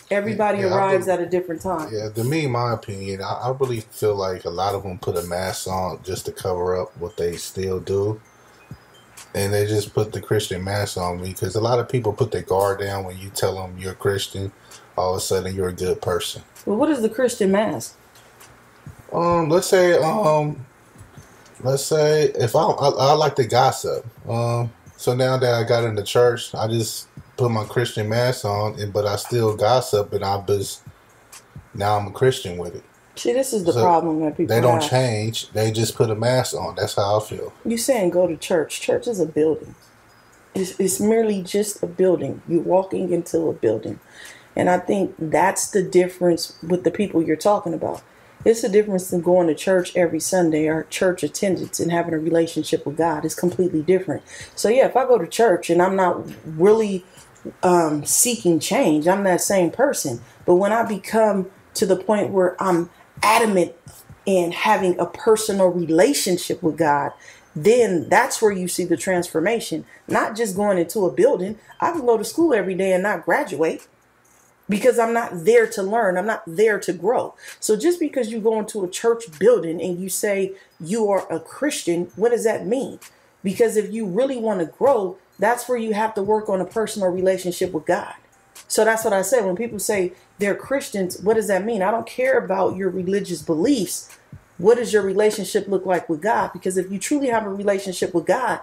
Everybody 0.09 0.59
yeah, 0.59 0.73
arrives 0.73 1.07
at 1.07 1.19
a 1.19 1.25
different 1.25 1.61
time. 1.61 1.93
Yeah, 1.93 2.09
to 2.09 2.23
me, 2.23 2.47
my 2.47 2.73
opinion, 2.73 3.21
I, 3.21 3.33
I, 3.33 3.49
really 3.59 3.81
feel 3.81 4.15
like 4.15 4.45
a 4.45 4.49
lot 4.49 4.73
of 4.73 4.83
them 4.83 4.99
put 4.99 5.17
a 5.17 5.23
mask 5.23 5.67
on 5.67 6.01
just 6.03 6.25
to 6.27 6.31
cover 6.31 6.79
up 6.79 6.95
what 6.97 7.17
they 7.17 7.35
still 7.35 7.79
do. 7.79 8.21
And 9.35 9.53
they 9.53 9.67
just 9.67 9.93
put 9.93 10.13
the 10.13 10.21
Christian 10.21 10.63
mask 10.63 10.97
on 10.97 11.21
me 11.21 11.29
because 11.29 11.55
a 11.55 11.61
lot 11.61 11.79
of 11.79 11.89
people 11.89 12.13
put 12.13 12.31
their 12.31 12.43
guard 12.43 12.79
down 12.79 13.03
when 13.03 13.17
you 13.17 13.29
tell 13.29 13.55
them 13.55 13.77
you're 13.77 13.93
Christian. 13.93 14.51
All 14.97 15.11
of 15.11 15.17
a 15.17 15.19
sudden, 15.19 15.53
you're 15.53 15.67
a 15.67 15.73
good 15.73 16.01
person. 16.01 16.41
Well, 16.65 16.77
what 16.77 16.89
is 16.89 17.01
the 17.01 17.09
Christian 17.09 17.51
mask? 17.51 17.97
Um, 19.11 19.49
let's 19.49 19.67
say, 19.67 19.93
um, 20.01 20.65
let's 21.61 21.83
say 21.83 22.31
if 22.35 22.55
I, 22.55 22.61
I, 22.61 22.89
I 22.89 23.13
like 23.13 23.35
to 23.35 23.45
gossip. 23.45 24.05
Um, 24.27 24.71
so 24.95 25.13
now 25.13 25.37
that 25.37 25.53
I 25.53 25.63
got 25.67 25.83
into 25.83 26.03
church, 26.03 26.55
I 26.55 26.67
just 26.67 27.06
put 27.37 27.51
my 27.51 27.63
Christian 27.65 28.09
mask 28.09 28.45
on, 28.45 28.79
and 28.79 28.91
but 28.91 29.05
I 29.05 29.15
still 29.15 29.55
gossip, 29.55 30.13
and 30.13 30.25
I 30.25 30.41
just 30.41 30.81
now 31.73 31.97
I'm 31.97 32.07
a 32.07 32.11
Christian 32.11 32.57
with 32.57 32.75
it. 32.75 32.83
See, 33.15 33.33
this 33.33 33.53
is 33.53 33.63
the 33.63 33.73
so 33.73 33.81
problem 33.81 34.19
that 34.21 34.37
people 34.37 34.53
they 34.53 34.61
don't 34.61 34.81
have. 34.81 34.89
change; 34.89 35.49
they 35.51 35.71
just 35.71 35.95
put 35.95 36.09
a 36.09 36.15
mask 36.15 36.55
on. 36.55 36.75
That's 36.75 36.95
how 36.95 37.19
I 37.19 37.23
feel. 37.23 37.53
You 37.65 37.77
saying 37.77 38.11
go 38.11 38.27
to 38.27 38.37
church? 38.37 38.81
Church 38.81 39.07
is 39.07 39.19
a 39.19 39.25
building. 39.25 39.75
It's, 40.53 40.79
it's 40.79 40.99
merely 40.99 41.43
just 41.43 41.83
a 41.83 41.87
building. 41.87 42.41
You're 42.47 42.61
walking 42.61 43.11
into 43.13 43.47
a 43.47 43.53
building, 43.53 43.99
And 44.55 44.69
I 44.69 44.79
think 44.79 45.13
that's 45.19 45.69
the 45.69 45.83
difference 45.83 46.57
with 46.63 46.83
the 46.83 46.89
people 46.89 47.21
you're 47.21 47.35
talking 47.35 47.75
about. 47.75 48.01
It's 48.43 48.61
the 48.61 48.69
difference 48.69 49.09
than 49.09 49.21
going 49.21 49.47
to 49.47 49.55
church 49.55 49.95
every 49.95 50.19
Sunday 50.19 50.67
or 50.67 50.83
church 50.85 51.21
attendance 51.21 51.79
and 51.79 51.91
having 51.91 52.13
a 52.13 52.19
relationship 52.19 52.85
with 52.85 52.97
God 52.97 53.25
is 53.25 53.35
completely 53.35 53.81
different. 53.81 54.23
So 54.55 54.69
yeah, 54.69 54.87
if 54.87 54.95
I 54.95 55.05
go 55.05 55.17
to 55.17 55.27
church 55.27 55.69
and 55.69 55.81
I'm 55.81 55.95
not 55.95 56.23
really 56.45 57.05
um, 57.63 58.05
seeking 58.05 58.59
change, 58.59 59.07
I'm 59.07 59.23
that 59.23 59.41
same 59.41 59.71
person. 59.71 60.21
But 60.45 60.55
when 60.55 60.71
I 60.71 60.83
become 60.83 61.49
to 61.75 61.85
the 61.85 61.95
point 61.95 62.31
where 62.31 62.61
I'm 62.61 62.89
adamant 63.23 63.73
in 64.25 64.51
having 64.51 64.99
a 64.99 65.05
personal 65.05 65.67
relationship 65.67 66.61
with 66.61 66.77
God, 66.77 67.13
then 67.55 68.07
that's 68.09 68.41
where 68.41 68.51
you 68.51 68.67
see 68.67 68.85
the 68.85 68.97
transformation. 68.97 69.85
Not 70.07 70.35
just 70.35 70.55
going 70.55 70.77
into 70.77 71.05
a 71.05 71.11
building. 71.11 71.57
I 71.79 71.91
can 71.91 72.05
go 72.05 72.17
to 72.17 72.23
school 72.23 72.53
every 72.53 72.75
day 72.75 72.93
and 72.93 73.03
not 73.03 73.25
graduate 73.25 73.87
because 74.69 74.99
I'm 74.99 75.13
not 75.13 75.45
there 75.45 75.65
to 75.67 75.81
learn. 75.81 76.17
I'm 76.17 76.27
not 76.27 76.43
there 76.45 76.79
to 76.79 76.93
grow. 76.93 77.33
So 77.59 77.75
just 77.75 77.99
because 77.99 78.31
you 78.31 78.39
go 78.39 78.59
into 78.59 78.83
a 78.83 78.89
church 78.89 79.23
building 79.39 79.81
and 79.81 79.99
you 79.99 80.09
say 80.09 80.53
you 80.79 81.09
are 81.09 81.31
a 81.31 81.39
Christian, 81.39 82.11
what 82.15 82.29
does 82.29 82.43
that 82.43 82.67
mean? 82.67 82.99
Because 83.43 83.77
if 83.77 83.91
you 83.91 84.05
really 84.05 84.37
want 84.37 84.59
to 84.59 84.65
grow, 84.65 85.17
that's 85.39 85.67
where 85.69 85.77
you 85.77 85.93
have 85.93 86.13
to 86.15 86.23
work 86.23 86.49
on 86.49 86.61
a 86.61 86.65
personal 86.65 87.09
relationship 87.09 87.71
with 87.71 87.85
God. 87.85 88.13
So 88.67 88.83
that's 88.83 89.03
what 89.03 89.13
I 89.13 89.21
said. 89.21 89.45
When 89.45 89.55
people 89.55 89.79
say 89.79 90.13
they're 90.39 90.55
Christians, 90.55 91.19
what 91.21 91.35
does 91.35 91.47
that 91.47 91.65
mean? 91.65 91.81
I 91.81 91.91
don't 91.91 92.07
care 92.07 92.37
about 92.37 92.75
your 92.75 92.89
religious 92.89 93.41
beliefs. 93.41 94.17
What 94.57 94.77
does 94.77 94.91
your 94.91 95.03
relationship 95.03 95.67
look 95.67 95.85
like 95.85 96.09
with 96.09 96.21
God? 96.21 96.51
Because 96.51 96.77
if 96.77 96.91
you 96.91 96.99
truly 96.99 97.27
have 97.27 97.45
a 97.45 97.49
relationship 97.49 98.13
with 98.13 98.25
God, 98.25 98.59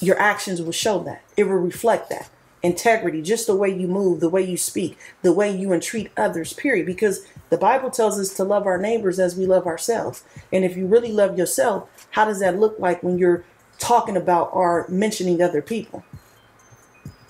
your 0.00 0.18
actions 0.18 0.60
will 0.60 0.72
show 0.72 1.02
that. 1.04 1.22
It 1.36 1.44
will 1.44 1.54
reflect 1.54 2.10
that. 2.10 2.28
Integrity, 2.62 3.22
just 3.22 3.46
the 3.46 3.56
way 3.56 3.70
you 3.70 3.86
move, 3.86 4.20
the 4.20 4.28
way 4.28 4.42
you 4.42 4.58
speak, 4.58 4.98
the 5.22 5.32
way 5.32 5.56
you 5.56 5.72
entreat 5.72 6.10
others, 6.16 6.52
period. 6.52 6.84
Because 6.84 7.24
the 7.48 7.56
Bible 7.56 7.90
tells 7.90 8.18
us 8.18 8.34
to 8.34 8.44
love 8.44 8.66
our 8.66 8.76
neighbors 8.76 9.18
as 9.18 9.36
we 9.36 9.46
love 9.46 9.66
ourselves. 9.66 10.24
And 10.52 10.64
if 10.64 10.76
you 10.76 10.86
really 10.86 11.12
love 11.12 11.38
yourself, 11.38 11.88
how 12.10 12.26
does 12.26 12.40
that 12.40 12.58
look 12.58 12.78
like 12.78 13.02
when 13.02 13.16
you're 13.16 13.44
talking 13.80 14.16
about 14.16 14.50
or 14.52 14.86
mentioning 14.88 15.42
other 15.42 15.60
people? 15.60 16.04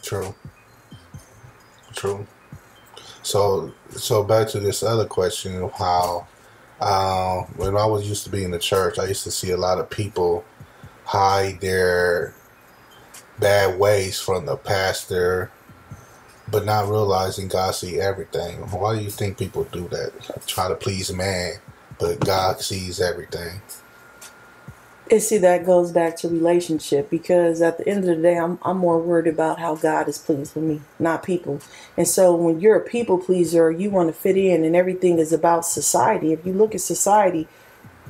True. 0.03 0.35
True. 1.95 2.27
So, 3.23 3.73
so 3.91 4.23
back 4.23 4.49
to 4.49 4.61
this 4.61 4.83
other 4.83 5.07
question 5.07 5.63
of 5.63 5.73
how 5.73 6.27
uh, 6.81 7.43
when 7.57 7.77
I 7.77 7.87
was 7.87 8.09
used 8.09 8.25
to 8.25 8.31
be 8.31 8.45
in 8.45 8.51
the 8.51 8.59
church, 8.59 8.99
I 8.99 9.07
used 9.07 9.25
to 9.25 9.31
see 9.31 9.51
a 9.51 9.57
lot 9.57 9.79
of 9.79 9.89
people 9.89 10.45
hide 11.05 11.61
their 11.61 12.35
bad 13.39 13.79
ways 13.79 14.21
from 14.21 14.47
the 14.47 14.57
pastor, 14.57 15.51
but 16.51 16.65
not 16.65 16.89
realizing 16.89 17.49
God 17.49 17.75
see 17.75 18.01
everything. 18.01 18.59
Why 18.71 18.97
do 18.97 19.03
you 19.03 19.11
think 19.11 19.39
people 19.39 19.65
do 19.65 19.89
that? 19.89 20.13
Try 20.47 20.69
to 20.69 20.75
please 20.75 21.13
man, 21.13 21.55
but 21.99 22.21
God 22.21 22.61
sees 22.61 23.01
everything. 23.01 23.61
And 25.11 25.21
see, 25.21 25.39
that 25.39 25.67
goes 25.67 25.91
back 25.91 26.17
to 26.19 26.29
relationship 26.29 27.11
because 27.11 27.61
at 27.61 27.79
the 27.79 27.89
end 27.89 28.09
of 28.09 28.17
the 28.17 28.23
day, 28.23 28.39
I'm, 28.39 28.61
I'm 28.63 28.79
more 28.79 29.01
worried 29.01 29.27
about 29.27 29.59
how 29.59 29.75
God 29.75 30.09
is 30.09 30.19
pleased 30.19 30.55
with 30.55 30.63
me, 30.63 30.83
not 31.01 31.25
people. 31.25 31.61
And 31.97 32.07
so 32.07 32.33
when 32.37 32.61
you're 32.61 32.77
a 32.77 32.89
people 32.89 33.19
pleaser, 33.19 33.73
you 33.73 33.91
want 33.91 34.09
to 34.09 34.13
fit 34.13 34.37
in 34.37 34.63
and 34.63 34.77
everything 34.77 35.19
is 35.19 35.33
about 35.33 35.65
society. 35.65 36.33
If 36.33 36.47
you 36.47 36.53
look 36.53 36.77
at 36.77 36.81
society, 36.81 37.49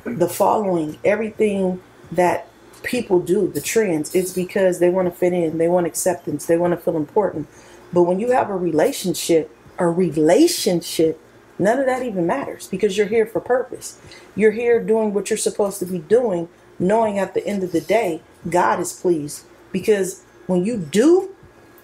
the 0.05 0.29
following, 0.29 0.99
everything 1.03 1.81
that 2.13 2.49
people 2.83 3.19
do, 3.19 3.49
the 3.49 3.63
trends, 3.63 4.15
it's 4.15 4.35
because 4.35 4.79
they 4.79 4.91
want 4.91 5.09
to 5.09 5.19
fit 5.19 5.33
in, 5.33 5.57
they 5.57 5.69
want 5.69 5.87
acceptance, 5.87 6.45
they 6.45 6.59
want 6.59 6.73
to 6.73 6.77
feel 6.77 6.99
important. 6.99 7.49
But 7.95 8.03
when 8.03 8.21
you 8.21 8.33
have 8.33 8.51
a 8.51 8.57
relationship, 8.57 9.51
a 9.79 9.89
relationship, 9.89 11.19
none 11.59 11.79
of 11.79 11.87
that 11.87 12.03
even 12.03 12.27
matters 12.27 12.69
because 12.69 12.99
you're 12.99 13.07
here 13.07 13.25
for 13.25 13.41
purpose. 13.41 13.99
You're 14.37 14.53
here 14.53 14.85
doing 14.85 15.15
what 15.15 15.31
you're 15.31 15.39
supposed 15.39 15.79
to 15.79 15.87
be 15.87 15.99
doing 15.99 16.51
knowing 16.81 17.19
at 17.19 17.35
the 17.35 17.47
end 17.47 17.63
of 17.63 17.73
the 17.73 17.81
day, 17.81 18.23
God 18.49 18.81
is 18.81 18.93
pleased. 18.93 19.45
Because 19.71 20.25
when 20.47 20.65
you 20.65 20.79
do 20.79 21.35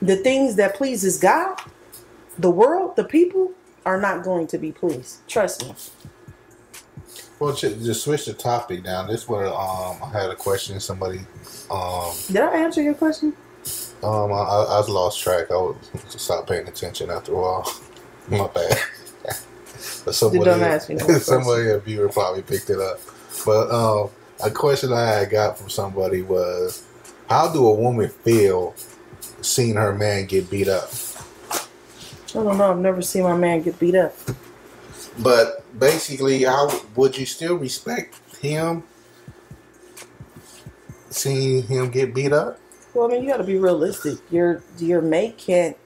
the 0.03 0.17
things 0.17 0.57
that 0.57 0.75
pleases 0.75 1.19
God, 1.19 1.61
the 2.39 2.51
world, 2.51 2.97
the 2.97 3.05
people 3.05 3.53
are 3.85 4.01
not 4.01 4.25
going 4.25 4.47
to 4.49 4.59
be 4.59 4.73
pleased. 4.73 5.27
Trust 5.29 5.65
me. 5.65 5.75
Well, 7.39 7.55
just 7.55 8.03
switch 8.03 8.25
the 8.25 8.33
topic 8.33 8.83
down. 8.83 9.09
This 9.09 9.29
where 9.29 9.47
um 9.47 9.99
I 10.03 10.11
had 10.13 10.31
a 10.31 10.35
question. 10.35 10.81
Somebody 10.81 11.21
um 11.71 12.15
did 12.29 12.39
I 12.39 12.57
answer 12.57 12.83
your 12.83 12.95
question? 12.95 13.37
Um, 14.03 14.33
I, 14.33 14.37
I, 14.37 14.87
lost 14.87 15.21
track. 15.21 15.51
I 15.51 15.57
would 15.57 15.77
stop 16.09 16.47
paying 16.47 16.69
attention 16.69 17.11
after 17.11 17.33
a 17.33 17.37
while. 17.37 17.73
My 18.29 18.47
bad. 18.49 18.79
but 20.05 20.15
somebody, 20.15 20.45
don't 20.45 20.63
ask 20.63 20.89
me 20.89 20.97
no 20.97 21.07
somebody 21.19 21.71
a 21.71 21.79
viewer 21.79 22.09
probably 22.09 22.43
picked 22.43 22.71
it 22.71 22.79
up. 22.79 23.01
But 23.45 23.71
um, 23.71 24.11
a 24.45 24.51
question 24.51 24.93
I 24.93 25.25
got 25.25 25.59
from 25.59 25.69
somebody 25.71 26.23
was, 26.23 26.85
how 27.29 27.53
do 27.53 27.67
a 27.67 27.75
woman 27.75 28.09
feel 28.09 28.75
seeing 29.41 29.75
her 29.75 29.95
man 29.95 30.27
get 30.27 30.51
beat 30.51 30.69
up? 30.69 30.91
I 31.51 32.43
don't 32.43 32.59
know. 32.59 32.71
I've 32.71 32.79
never 32.79 33.01
seen 33.03 33.23
my 33.23 33.37
man 33.37 33.63
get 33.63 33.79
beat 33.79 33.95
up. 33.95 34.15
But 35.19 35.65
basically, 35.79 36.45
how 36.45 36.71
would 36.95 37.17
you 37.17 37.25
still 37.25 37.57
respect 37.57 38.15
him 38.41 38.83
seeing 41.09 41.63
him 41.63 41.91
get 41.91 42.15
beat 42.15 42.33
up? 42.33 42.61
Well, 42.93 43.09
I 43.09 43.15
mean, 43.15 43.25
you 43.25 43.31
got 43.31 43.39
to 43.39 43.45
be 43.45 43.57
realistic. 43.57 44.19
Your 44.31 44.63
your 44.79 45.01
mate 45.01 45.39
can't 45.39 45.77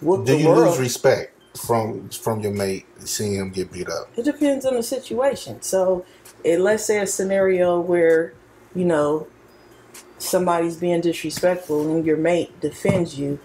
whoop 0.00 0.26
Do 0.26 0.36
you 0.36 0.48
world. 0.48 0.68
lose 0.68 0.78
respect 0.78 1.34
from 1.56 2.08
from 2.10 2.40
your 2.40 2.52
mate 2.52 2.86
seeing 2.98 3.36
him 3.36 3.50
get 3.50 3.72
beat 3.72 3.88
up? 3.88 4.10
It 4.16 4.24
depends 4.24 4.66
on 4.66 4.74
the 4.74 4.82
situation. 4.82 5.62
So 5.62 6.04
and 6.44 6.62
let's 6.62 6.84
say 6.84 6.98
a 6.98 7.06
scenario 7.06 7.80
where, 7.80 8.34
you 8.74 8.84
know, 8.84 9.26
somebody's 10.18 10.76
being 10.76 11.00
disrespectful 11.00 11.94
and 11.94 12.06
your 12.06 12.16
mate 12.16 12.58
defends 12.60 13.18
you 13.18 13.38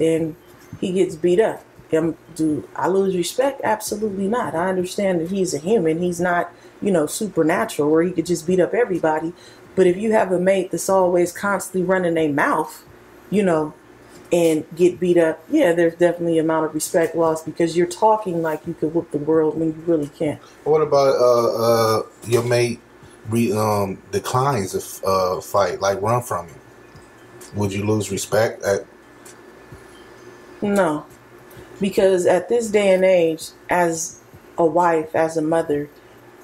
and 0.00 0.36
he 0.80 0.92
gets 0.92 1.16
beat 1.16 1.40
up. 1.40 1.64
Um, 1.92 2.16
do 2.36 2.68
I 2.76 2.86
lose 2.86 3.16
respect? 3.16 3.60
Absolutely 3.64 4.28
not. 4.28 4.54
I 4.54 4.68
understand 4.68 5.20
that 5.20 5.30
he's 5.30 5.52
a 5.54 5.58
human. 5.58 6.00
He's 6.00 6.20
not, 6.20 6.52
you 6.80 6.92
know, 6.92 7.06
supernatural 7.06 7.90
where 7.90 8.02
he 8.02 8.12
could 8.12 8.26
just 8.26 8.46
beat 8.46 8.60
up 8.60 8.74
everybody. 8.74 9.32
But 9.74 9.86
if 9.86 9.96
you 9.96 10.12
have 10.12 10.30
a 10.30 10.38
mate 10.38 10.70
that's 10.70 10.88
always 10.88 11.32
constantly 11.32 11.82
running 11.82 12.16
a 12.16 12.28
mouth, 12.28 12.84
you 13.28 13.42
know, 13.42 13.74
and 14.32 14.64
get 14.76 15.00
beat 15.00 15.18
up, 15.18 15.42
yeah, 15.50 15.72
there's 15.72 15.94
definitely 15.94 16.38
amount 16.38 16.66
of 16.66 16.74
respect 16.74 17.14
lost 17.16 17.44
because 17.44 17.76
you're 17.76 17.86
talking 17.86 18.42
like 18.42 18.66
you 18.66 18.74
could 18.74 18.94
whoop 18.94 19.10
the 19.10 19.18
world 19.18 19.58
when 19.58 19.68
you 19.68 19.82
really 19.86 20.08
can't. 20.08 20.40
What 20.64 20.82
about 20.82 21.16
uh, 21.16 21.98
uh, 21.98 22.02
your 22.26 22.44
mate 22.44 22.80
re, 23.28 23.52
um, 23.52 24.00
declines 24.12 24.74
a 24.74 25.06
uh, 25.06 25.40
fight, 25.40 25.80
like 25.80 26.00
run 26.00 26.22
from 26.22 26.48
you? 26.48 26.54
Would 27.54 27.72
you 27.72 27.84
lose 27.84 28.10
respect? 28.10 28.62
At- 28.62 28.86
no, 30.62 31.06
because 31.80 32.26
at 32.26 32.48
this 32.48 32.70
day 32.70 32.92
and 32.92 33.04
age, 33.04 33.48
as 33.68 34.20
a 34.58 34.64
wife, 34.64 35.16
as 35.16 35.36
a 35.36 35.42
mother, 35.42 35.88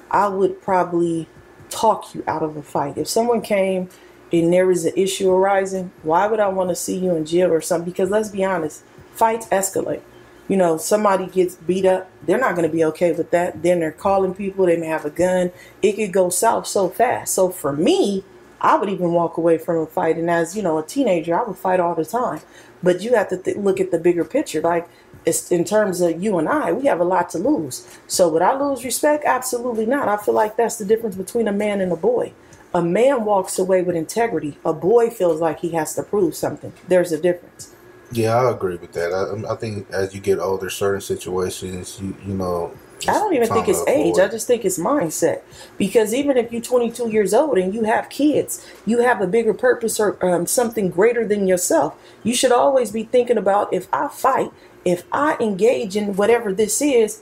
I 0.09 0.27
would 0.27 0.61
probably 0.61 1.27
talk 1.69 2.13
you 2.15 2.23
out 2.27 2.43
of 2.43 2.57
a 2.57 2.63
fight. 2.63 2.97
If 2.97 3.07
someone 3.07 3.41
came 3.41 3.89
and 4.31 4.51
there 4.51 4.69
is 4.71 4.85
an 4.85 4.93
issue 4.95 5.31
arising, 5.31 5.91
why 6.03 6.27
would 6.27 6.39
I 6.39 6.49
want 6.49 6.69
to 6.69 6.75
see 6.75 6.97
you 6.97 7.15
in 7.15 7.25
jail 7.25 7.51
or 7.51 7.61
something? 7.61 7.89
Because 7.89 8.09
let's 8.09 8.29
be 8.29 8.43
honest, 8.43 8.83
fights 9.13 9.47
escalate. 9.47 10.01
You 10.47 10.55
know, 10.55 10.77
somebody 10.77 11.27
gets 11.27 11.55
beat 11.55 11.85
up, 11.85 12.09
they're 12.25 12.39
not 12.39 12.55
going 12.55 12.67
to 12.67 12.73
be 12.73 12.83
okay 12.85 13.11
with 13.11 13.31
that. 13.31 13.63
Then 13.63 13.81
they're 13.81 13.91
calling 13.91 14.33
people, 14.33 14.65
they 14.65 14.77
may 14.77 14.87
have 14.87 15.05
a 15.05 15.09
gun. 15.09 15.51
It 15.81 15.93
could 15.93 16.13
go 16.13 16.29
south 16.29 16.67
so 16.67 16.89
fast. 16.89 17.33
So 17.33 17.49
for 17.49 17.73
me, 17.73 18.23
I 18.61 18.77
would 18.77 18.89
even 18.89 19.11
walk 19.11 19.37
away 19.37 19.57
from 19.57 19.77
a 19.77 19.85
fight. 19.85 20.17
And 20.17 20.29
as, 20.29 20.55
you 20.55 20.63
know, 20.63 20.77
a 20.77 20.85
teenager, 20.85 21.37
I 21.37 21.43
would 21.43 21.57
fight 21.57 21.79
all 21.79 21.95
the 21.95 22.05
time. 22.05 22.41
But 22.81 23.01
you 23.01 23.15
have 23.15 23.29
to 23.29 23.59
look 23.59 23.79
at 23.81 23.91
the 23.91 23.99
bigger 23.99 24.23
picture. 24.23 24.61
Like, 24.61 24.87
it's 25.25 25.51
in 25.51 25.65
terms 25.65 25.99
of 25.99 26.23
you 26.23 26.37
and 26.37 26.47
I, 26.47 26.71
we 26.71 26.85
have 26.85 27.01
a 27.01 27.03
lot 27.03 27.29
to 27.31 27.37
lose. 27.37 27.85
So 28.07 28.29
would 28.29 28.41
I 28.41 28.57
lose 28.57 28.85
respect? 28.85 29.25
Absolutely 29.25 29.85
not. 29.85 30.07
I 30.07 30.15
feel 30.15 30.33
like 30.33 30.55
that's 30.55 30.77
the 30.77 30.85
difference 30.85 31.17
between 31.17 31.47
a 31.47 31.51
man 31.51 31.81
and 31.81 31.91
a 31.91 31.97
boy. 31.97 32.31
A 32.73 32.81
man 32.81 33.25
walks 33.25 33.57
away 33.57 33.81
with 33.81 33.95
integrity. 33.95 34.57
A 34.65 34.73
boy 34.73 35.09
feels 35.09 35.39
like 35.39 35.59
he 35.59 35.69
has 35.69 35.95
to 35.95 36.03
prove 36.03 36.35
something. 36.35 36.73
There's 36.87 37.11
a 37.11 37.19
difference. 37.19 37.73
Yeah, 38.11 38.35
I 38.35 38.51
agree 38.51 38.77
with 38.77 38.93
that. 38.93 39.11
I, 39.13 39.53
I 39.53 39.55
think 39.55 39.89
as 39.91 40.13
you 40.13 40.21
get 40.21 40.39
older, 40.39 40.69
certain 40.69 41.01
situations, 41.01 41.99
you 42.01 42.15
you 42.25 42.33
know, 42.33 42.73
I 43.07 43.13
don't 43.13 43.33
even 43.33 43.47
think 43.47 43.67
it's 43.67 43.85
age. 43.87 44.17
I 44.17 44.27
just 44.27 44.47
think 44.47 44.65
it's 44.65 44.79
mindset. 44.79 45.41
Because 45.77 46.13
even 46.13 46.35
if 46.37 46.51
you're 46.51 46.61
22 46.61 47.09
years 47.09 47.33
old 47.33 47.57
and 47.57 47.73
you 47.73 47.83
have 47.83 48.09
kids, 48.09 48.65
you 48.85 48.99
have 48.99 49.21
a 49.21 49.27
bigger 49.27 49.53
purpose 49.53 49.99
or 49.99 50.23
um, 50.25 50.47
something 50.47 50.89
greater 50.89 51.25
than 51.25 51.47
yourself. 51.47 51.95
You 52.23 52.33
should 52.33 52.51
always 52.51 52.91
be 52.91 53.03
thinking 53.03 53.37
about 53.37 53.71
if 53.71 53.87
I 53.93 54.07
fight, 54.07 54.51
if 54.83 55.03
I 55.11 55.37
engage 55.39 55.95
in 55.95 56.15
whatever 56.15 56.53
this 56.53 56.81
is, 56.81 57.21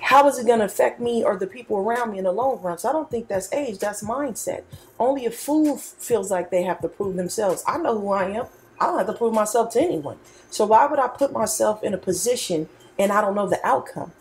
how 0.00 0.26
is 0.28 0.38
it 0.38 0.46
going 0.46 0.60
to 0.60 0.64
affect 0.64 1.00
me 1.00 1.22
or 1.24 1.36
the 1.36 1.46
people 1.46 1.76
around 1.76 2.12
me 2.12 2.18
in 2.18 2.24
the 2.24 2.32
long 2.32 2.60
run? 2.62 2.78
So 2.78 2.88
I 2.88 2.92
don't 2.92 3.10
think 3.10 3.28
that's 3.28 3.52
age, 3.52 3.78
that's 3.78 4.02
mindset. 4.02 4.62
Only 4.98 5.26
a 5.26 5.30
fool 5.30 5.76
feels 5.76 6.30
like 6.30 6.50
they 6.50 6.62
have 6.62 6.80
to 6.80 6.88
prove 6.88 7.16
themselves. 7.16 7.62
I 7.66 7.78
know 7.78 7.98
who 7.98 8.10
I 8.10 8.30
am. 8.30 8.46
I 8.80 8.86
don't 8.86 8.98
have 8.98 9.06
to 9.08 9.12
prove 9.12 9.34
myself 9.34 9.72
to 9.74 9.80
anyone. 9.80 10.18
So 10.50 10.64
why 10.66 10.86
would 10.86 10.98
I 10.98 11.08
put 11.08 11.32
myself 11.32 11.82
in 11.82 11.92
a 11.92 11.98
position 11.98 12.68
and 13.00 13.10
I 13.10 13.22
don't 13.22 13.34
know 13.34 13.48
the 13.48 13.66
outcome. 13.66 14.12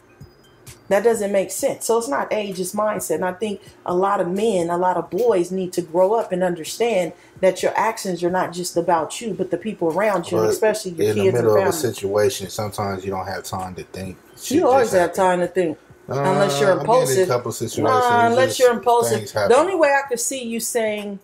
That 0.87 1.03
doesn't 1.03 1.31
make 1.31 1.51
sense. 1.51 1.85
So 1.85 1.99
it's 1.99 2.07
not 2.07 2.33
age, 2.33 2.59
it's 2.59 2.73
mindset. 2.73 3.15
And 3.15 3.25
I 3.25 3.33
think 3.33 3.61
a 3.85 3.93
lot 3.93 4.21
of 4.21 4.27
men, 4.27 4.71
a 4.71 4.77
lot 4.77 4.97
of 4.97 5.09
boys 5.11 5.51
need 5.51 5.71
to 5.73 5.83
grow 5.83 6.13
up 6.13 6.31
and 6.31 6.43
understand 6.43 7.13
that 7.41 7.61
your 7.61 7.77
actions 7.77 8.23
are 8.23 8.31
not 8.31 8.53
just 8.53 8.75
about 8.75 9.21
you, 9.21 9.33
but 9.33 9.51
the 9.51 9.57
people 9.57 9.89
around 9.89 10.31
you, 10.31 10.37
But 10.37 10.49
especially 10.49 10.91
your 10.91 11.11
in 11.11 11.17
the 11.17 11.31
middle 11.31 11.55
and 11.57 11.67
of 11.67 11.69
a 11.69 11.73
situation, 11.73 12.49
sometimes 12.49 13.05
you 13.05 13.11
don't 13.11 13.27
have 13.27 13.43
time 13.43 13.75
to 13.75 13.83
think. 13.83 14.17
You 14.47 14.67
always 14.67 14.91
have 14.91 15.13
time 15.13 15.39
to 15.39 15.47
think. 15.47 15.77
Unless 16.07 16.59
you're 16.59 16.71
Uh, 16.71 16.73
I've 16.75 16.79
impulsive. 16.81 17.29
a 17.29 17.31
couple 17.31 17.51
situations. 17.51 17.83
Nah, 17.83 18.27
unless 18.27 18.57
you're 18.57 18.71
impulsive. 18.71 19.31
The 19.31 19.55
only 19.55 19.75
way 19.75 19.89
I 19.89 20.07
could 20.07 20.19
see 20.19 20.43
you 20.43 20.59
saying 20.59 21.19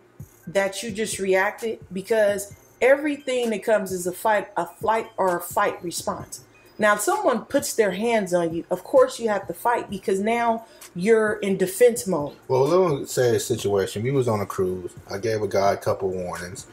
that 0.47 0.83
you 0.83 0.91
just 0.91 1.17
reacted 1.17 1.79
because 1.91 2.53
everything 2.81 3.49
that 3.49 3.63
comes 3.63 3.91
is 3.91 4.05
a 4.05 4.11
fight, 4.11 4.47
a 4.55 4.67
flight 4.67 5.07
or 5.17 5.37
a 5.37 5.41
fight 5.41 5.83
response. 5.83 6.41
Now, 6.77 6.93
if 6.95 7.01
someone 7.01 7.45
puts 7.45 7.73
their 7.73 7.91
hands 7.91 8.33
on 8.33 8.53
you, 8.53 8.65
of 8.69 8.83
course 8.83 9.17
you 9.19 9.29
have 9.29 9.47
to 9.47 9.53
fight 9.53 9.89
because 9.89 10.19
now 10.19 10.65
you're 10.93 11.33
in 11.33 11.57
defense 11.57 12.05
mode. 12.05 12.33
Well, 12.47 12.67
let 12.67 12.99
me 12.99 13.05
say 13.05 13.35
a 13.37 13.39
situation. 13.39 14.03
We 14.03 14.11
was 14.11 14.27
on 14.27 14.41
a 14.41 14.45
cruise. 14.45 14.91
I 15.09 15.17
gave 15.17 15.41
a 15.41 15.47
guy 15.47 15.71
a 15.73 15.77
couple 15.77 16.09
warnings, 16.09 16.67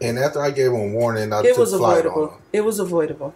and 0.00 0.18
after 0.18 0.40
I 0.42 0.50
gave 0.50 0.72
him 0.72 0.80
a 0.80 0.88
warning, 0.88 1.32
I 1.32 1.40
It 1.40 1.48
took 1.48 1.58
was 1.58 1.72
avoidable. 1.72 2.34
It 2.52 2.60
was 2.60 2.78
avoidable. 2.78 3.34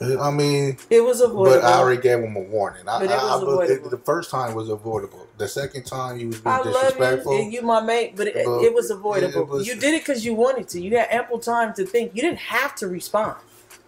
I 0.00 0.30
mean, 0.30 0.76
It 0.90 1.02
was 1.02 1.20
avoidable. 1.20 1.60
but 1.60 1.64
I 1.64 1.78
already 1.78 2.02
gave 2.02 2.18
him 2.18 2.34
a 2.36 2.40
warning. 2.40 2.88
I, 2.88 2.98
But 2.98 3.04
it 3.04 3.10
was 3.10 3.22
I- 3.22 3.42
avoidable. 3.42 3.90
the 3.90 3.98
first 3.98 4.30
time 4.30 4.54
was 4.54 4.68
avoidable. 4.68 5.26
The 5.38 5.46
second 5.48 5.84
time, 5.84 6.18
he 6.18 6.26
was 6.26 6.40
being 6.40 6.54
I 6.54 6.58
love 6.58 6.64
disrespectful. 6.74 7.34
you, 7.36 7.42
and 7.42 7.52
you 7.52 7.62
my 7.62 7.80
mate, 7.80 8.14
but 8.16 8.26
it, 8.26 8.34
But 8.44 8.60
it 8.62 8.74
was 8.74 8.90
it- 8.90 8.94
avoidable. 8.96 9.42
it 9.42 9.48
was- 9.48 9.66
you 9.66 9.74
did 9.76 9.94
it 9.94 10.02
because 10.04 10.24
you 10.24 10.34
wanted 10.34 10.68
to. 10.70 10.80
You 10.80 10.96
had 10.96 11.08
ample 11.10 11.38
time 11.38 11.72
to 11.74 11.86
think. 11.86 12.10
You 12.14 12.22
didn't 12.22 12.38
have 12.40 12.74
to 12.76 12.88
respond. 12.88 13.36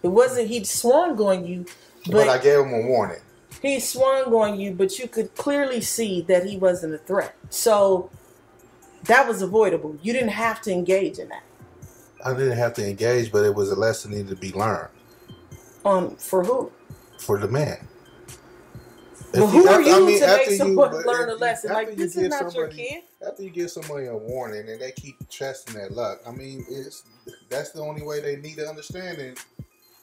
It 0.02 0.08
wasn't 0.08 0.48
he 0.48 0.62
swung 0.64 1.20
on 1.20 1.44
you, 1.44 1.66
but, 2.06 2.12
but 2.12 2.28
I 2.28 2.38
gave 2.38 2.60
him 2.60 2.72
a 2.72 2.86
warning. 2.86 3.20
he 3.60 3.80
swung 3.80 4.32
on 4.32 4.60
you, 4.60 4.72
but 4.72 4.98
you 5.00 5.08
could 5.08 5.34
clearly 5.34 5.80
see 5.80 6.20
that 6.28 6.44
he 6.46 6.56
wasn't 6.56 6.94
a 6.94 6.98
threat. 6.98 7.34
So 7.50 8.10
that 9.04 9.26
was 9.26 9.42
avoidable. 9.42 9.96
You 10.02 10.12
didn't 10.12 10.28
have 10.30 10.60
to 10.62 10.70
engage 10.72 11.18
in 11.18 11.28
that. 11.30 11.42
I 12.25 12.32
didn't 12.32 12.56
have 12.58 12.75
to 12.75 12.86
engage, 12.88 13.32
but 13.32 13.44
it 13.44 13.54
was 13.54 13.70
a 13.70 13.76
lesson 13.76 14.12
needed 14.12 14.28
to 14.28 14.36
be 14.36 14.52
learned 14.52 14.88
Um, 15.86 16.16
for 16.16 16.42
who? 16.44 16.72
for 17.18 17.38
the 17.38 17.48
man. 17.48 17.78
Well, 19.32 19.44
If 19.44 19.50
who 19.50 19.68
are 19.68 19.80
you 19.80 19.94
I 19.94 20.00
mean, 20.00 20.20
to 20.20 20.26
make 20.26 20.38
after 20.40 20.50
you- 20.50 20.56
someone 20.56 21.06
learn 21.06 21.30
a 21.30 21.34
lesson? 21.34 21.72
Like 21.72 21.96
this 21.96 22.16
is 22.16 22.28
not 22.28 22.54
your 22.54 22.68
kid. 22.68 23.04
After 23.26 23.42
you 23.42 23.50
give 23.50 23.70
somebody 23.70 24.06
a 24.06 24.14
warning 24.16 24.68
and 24.68 24.80
they 24.80 24.92
keep 24.92 25.16
testing 25.30 25.74
their 25.74 25.88
luck, 25.88 26.20
I 26.26 26.32
mean, 26.32 26.64
it's 26.68 27.04
that's 27.48 27.70
the 27.70 27.80
only 27.80 28.02
way 28.02 28.20
they 28.20 28.36
need 28.36 28.56
to 28.56 28.68
understand 28.68 29.18
it. 29.18 29.38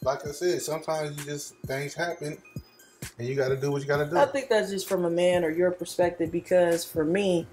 Like 0.04 0.26
I 0.28 0.32
said, 0.32 0.62
sometimes 0.62 1.18
you 1.18 1.24
just 1.26 1.56
things 1.66 1.94
happen, 1.94 2.38
and 3.18 3.28
you 3.28 3.36
got 3.36 3.50
to 3.50 3.58
do 3.58 3.72
what 3.72 3.82
you 3.82 3.88
got 3.88 4.04
to 4.04 4.10
do. 4.10 4.18
I 4.18 4.26
think 4.26 4.50
that's 4.50 4.70
just 4.72 4.88
from 4.88 5.06
a 5.06 5.10
man 5.10 5.44
or 5.44 5.50
your 5.50 5.72
perspective 5.72 6.32
because 6.32 6.84
for 6.84 7.06
me, 7.06 7.46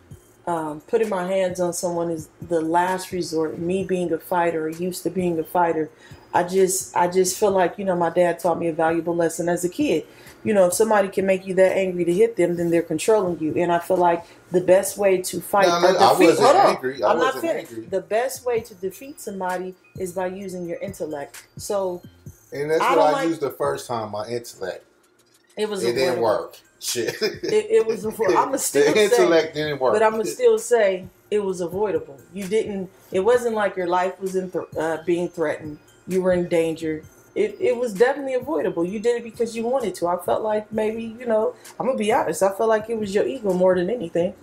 um, 0.47 0.81
putting 0.83 1.09
my 1.09 1.27
hands 1.27 1.61
on 1.61 1.73
someone 1.73 2.11
is 2.11 2.29
the 2.49 2.61
last 2.61 3.13
resort. 3.13 3.59
Me 3.59 3.85
being 3.85 4.13
a 4.13 4.19
fighter 4.19 4.65
or 4.67 4.71
used 4.71 5.03
to 5.05 5.11
being 5.11 5.39
a 5.39 5.45
fighter, 5.45 5.91
I 6.33 6.45
just 6.45 6.97
I 6.97 7.09
just 7.09 7.39
feel 7.39 7.51
like 7.51 7.79
you 7.79 7.85
know 7.85 7.97
my 7.97 8.11
dad 8.11 8.39
taught 8.39 8.59
me 8.59 8.69
a 8.69 8.73
valuable 8.73 9.15
lesson 9.17 9.49
as 9.49 9.65
a 9.65 9.69
kid. 9.69 10.07
You 10.43 10.55
know, 10.55 10.67
if 10.69 10.73
somebody 10.73 11.09
can 11.09 11.27
make 11.27 11.47
you 11.47 11.53
that 11.55 11.77
angry 11.77 12.03
to 12.07 12.13
hit 12.15 12.37
them, 12.37 12.57
then 12.57 12.71
they're 12.71 12.81
controlling 12.83 13.39
you. 13.41 13.53
And 13.57 13.71
I 13.71 13.79
feel 13.79 13.99
like 13.99 14.25
the 14.51 14.63
best 14.63 14.97
way 14.97 15.21
to 15.21 15.41
fight 15.41 15.67
No, 15.67 15.81
no, 15.83 15.89
I 15.99 16.13
defeat. 16.15 16.27
wasn't 16.29 16.47
hold 16.47 16.57
on, 16.57 16.75
angry. 16.77 17.03
I 17.03 17.11
I'm 17.13 17.19
not 17.19 17.35
finished. 17.41 17.73
angry. 17.73 17.87
The 17.87 18.01
best 18.01 18.47
way 18.47 18.61
to 18.61 18.75
defeat 18.77 19.21
somebody 19.21 19.75
is 19.99 20.13
by 20.13 20.29
using 20.29 20.65
your 20.67 20.79
intellect. 20.79 21.47
So 21.59 22.01
and 22.53 22.71
that's 22.71 22.81
I 22.81 22.97
what 22.97 22.99
I 23.09 23.13
like- 23.13 23.29
used 23.29 23.41
the 23.43 23.51
first 23.51 23.87
time. 23.87 24.13
My 24.13 24.27
intellect, 24.29 24.85
it 25.59 25.69
was. 25.69 25.85
it 25.85 25.95
didn't 25.95 26.21
work. 26.23 26.57
Shit, 26.79 27.15
It, 27.23 27.43
it 27.71 27.87
was. 27.87 28.07
I'ma 28.07 28.57
still 28.57 28.87
the 28.87 28.93
say- 28.95 29.05
intellect 29.05 29.55
didn't 29.55 29.79
work. 29.79 29.93
But 29.93 30.03
I'm 30.03 30.13
gonna 30.13 30.25
still 30.25 30.59
say 30.59 31.07
it 31.31 31.45
was 31.45 31.61
avoidable. 31.61 32.19
You 32.33 32.47
didn't. 32.49 32.89
It 33.13 33.21
wasn't 33.21 33.55
like 33.57 33.77
your 33.77 33.89
life 33.89 34.19
was 34.19 34.37
in 34.37 34.51
th- 34.51 34.65
uh, 34.79 34.99
being 35.05 35.29
threatened. 35.29 35.79
You 36.11 36.23
were 36.23 36.33
in 36.33 36.49
danger. 36.49 37.05
It, 37.37 37.57
it 37.61 37.77
was 37.77 37.95
definitely 37.95 38.35
avoidable. 38.35 38.85
You 38.85 38.99
did 38.99 39.19
it 39.19 39.23
because 39.23 39.57
you 39.57 39.65
wanted 39.65 39.95
to. 39.97 40.09
I 40.09 40.17
felt 40.17 40.43
like 40.43 40.73
maybe 40.73 41.05
you 41.05 41.25
know. 41.25 41.55
I'm 41.79 41.87
gonna 41.87 41.97
be 41.97 42.13
honest. 42.13 42.43
I 42.43 42.49
felt 42.49 42.69
like 42.69 42.91
it 42.91 42.99
was 42.99 43.15
your 43.15 43.25
ego 43.25 43.53
more 43.55 43.77
than 43.77 43.89
anything. 43.89 44.35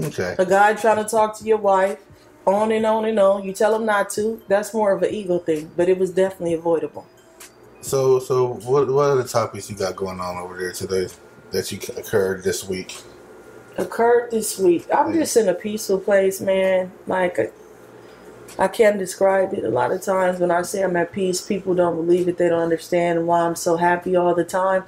okay. 0.00 0.36
A 0.38 0.46
guy 0.46 0.74
trying 0.74 1.02
to 1.02 1.10
talk 1.10 1.36
to 1.38 1.44
your 1.44 1.58
wife, 1.58 1.98
on 2.46 2.70
and 2.70 2.86
on 2.86 3.04
and 3.06 3.18
on. 3.18 3.42
You 3.42 3.52
tell 3.52 3.74
him 3.74 3.84
not 3.84 4.10
to. 4.10 4.40
That's 4.46 4.72
more 4.72 4.92
of 4.92 5.02
an 5.02 5.12
ego 5.12 5.40
thing. 5.40 5.72
But 5.76 5.88
it 5.88 5.98
was 5.98 6.12
definitely 6.12 6.54
avoidable. 6.54 7.04
So, 7.80 8.20
so 8.20 8.54
what 8.64 8.86
what 8.88 9.10
are 9.10 9.16
the 9.16 9.28
topics 9.28 9.68
you 9.68 9.76
got 9.76 9.96
going 9.96 10.20
on 10.20 10.36
over 10.36 10.56
there 10.56 10.72
today 10.72 11.08
that 11.50 11.72
you 11.72 11.80
occurred 11.96 12.44
this 12.44 12.68
week? 12.68 13.02
occurred 13.78 14.30
this 14.30 14.58
week. 14.58 14.86
I'm 14.92 15.12
just 15.14 15.36
in 15.36 15.48
a 15.48 15.54
peaceful 15.54 15.98
place, 15.98 16.40
man. 16.40 16.92
Like 17.06 17.52
I 18.58 18.68
can't 18.68 18.98
describe 18.98 19.52
it. 19.54 19.64
A 19.64 19.68
lot 19.68 19.92
of 19.92 20.02
times 20.02 20.40
when 20.40 20.50
I 20.50 20.62
say 20.62 20.82
I'm 20.82 20.96
at 20.96 21.12
peace, 21.12 21.40
people 21.40 21.74
don't 21.74 21.96
believe 21.96 22.28
it. 22.28 22.38
They 22.38 22.48
don't 22.48 22.62
understand 22.62 23.26
why 23.26 23.40
I'm 23.40 23.56
so 23.56 23.76
happy 23.76 24.16
all 24.16 24.34
the 24.34 24.44
time 24.44 24.84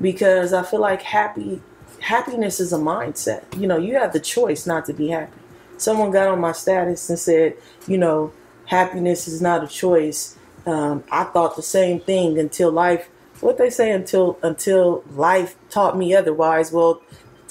because 0.00 0.52
I 0.52 0.62
feel 0.62 0.80
like 0.80 1.02
happy 1.02 1.60
happiness 2.00 2.60
is 2.60 2.72
a 2.72 2.78
mindset. 2.78 3.42
You 3.58 3.66
know, 3.66 3.78
you 3.78 3.94
have 3.94 4.12
the 4.12 4.20
choice 4.20 4.66
not 4.66 4.84
to 4.86 4.92
be 4.92 5.08
happy. 5.08 5.32
Someone 5.78 6.10
got 6.10 6.28
on 6.28 6.40
my 6.40 6.52
status 6.52 7.08
and 7.08 7.18
said, 7.18 7.56
you 7.86 7.98
know, 7.98 8.32
happiness 8.66 9.26
is 9.26 9.40
not 9.40 9.64
a 9.64 9.66
choice. 9.66 10.36
Um, 10.66 11.02
I 11.10 11.24
thought 11.24 11.56
the 11.56 11.62
same 11.62 12.00
thing 12.00 12.38
until 12.38 12.70
life. 12.70 13.08
What 13.40 13.58
they 13.58 13.70
say 13.70 13.90
until 13.90 14.38
until 14.42 15.02
life 15.12 15.56
taught 15.68 15.98
me 15.98 16.14
otherwise. 16.14 16.72
Well, 16.72 17.02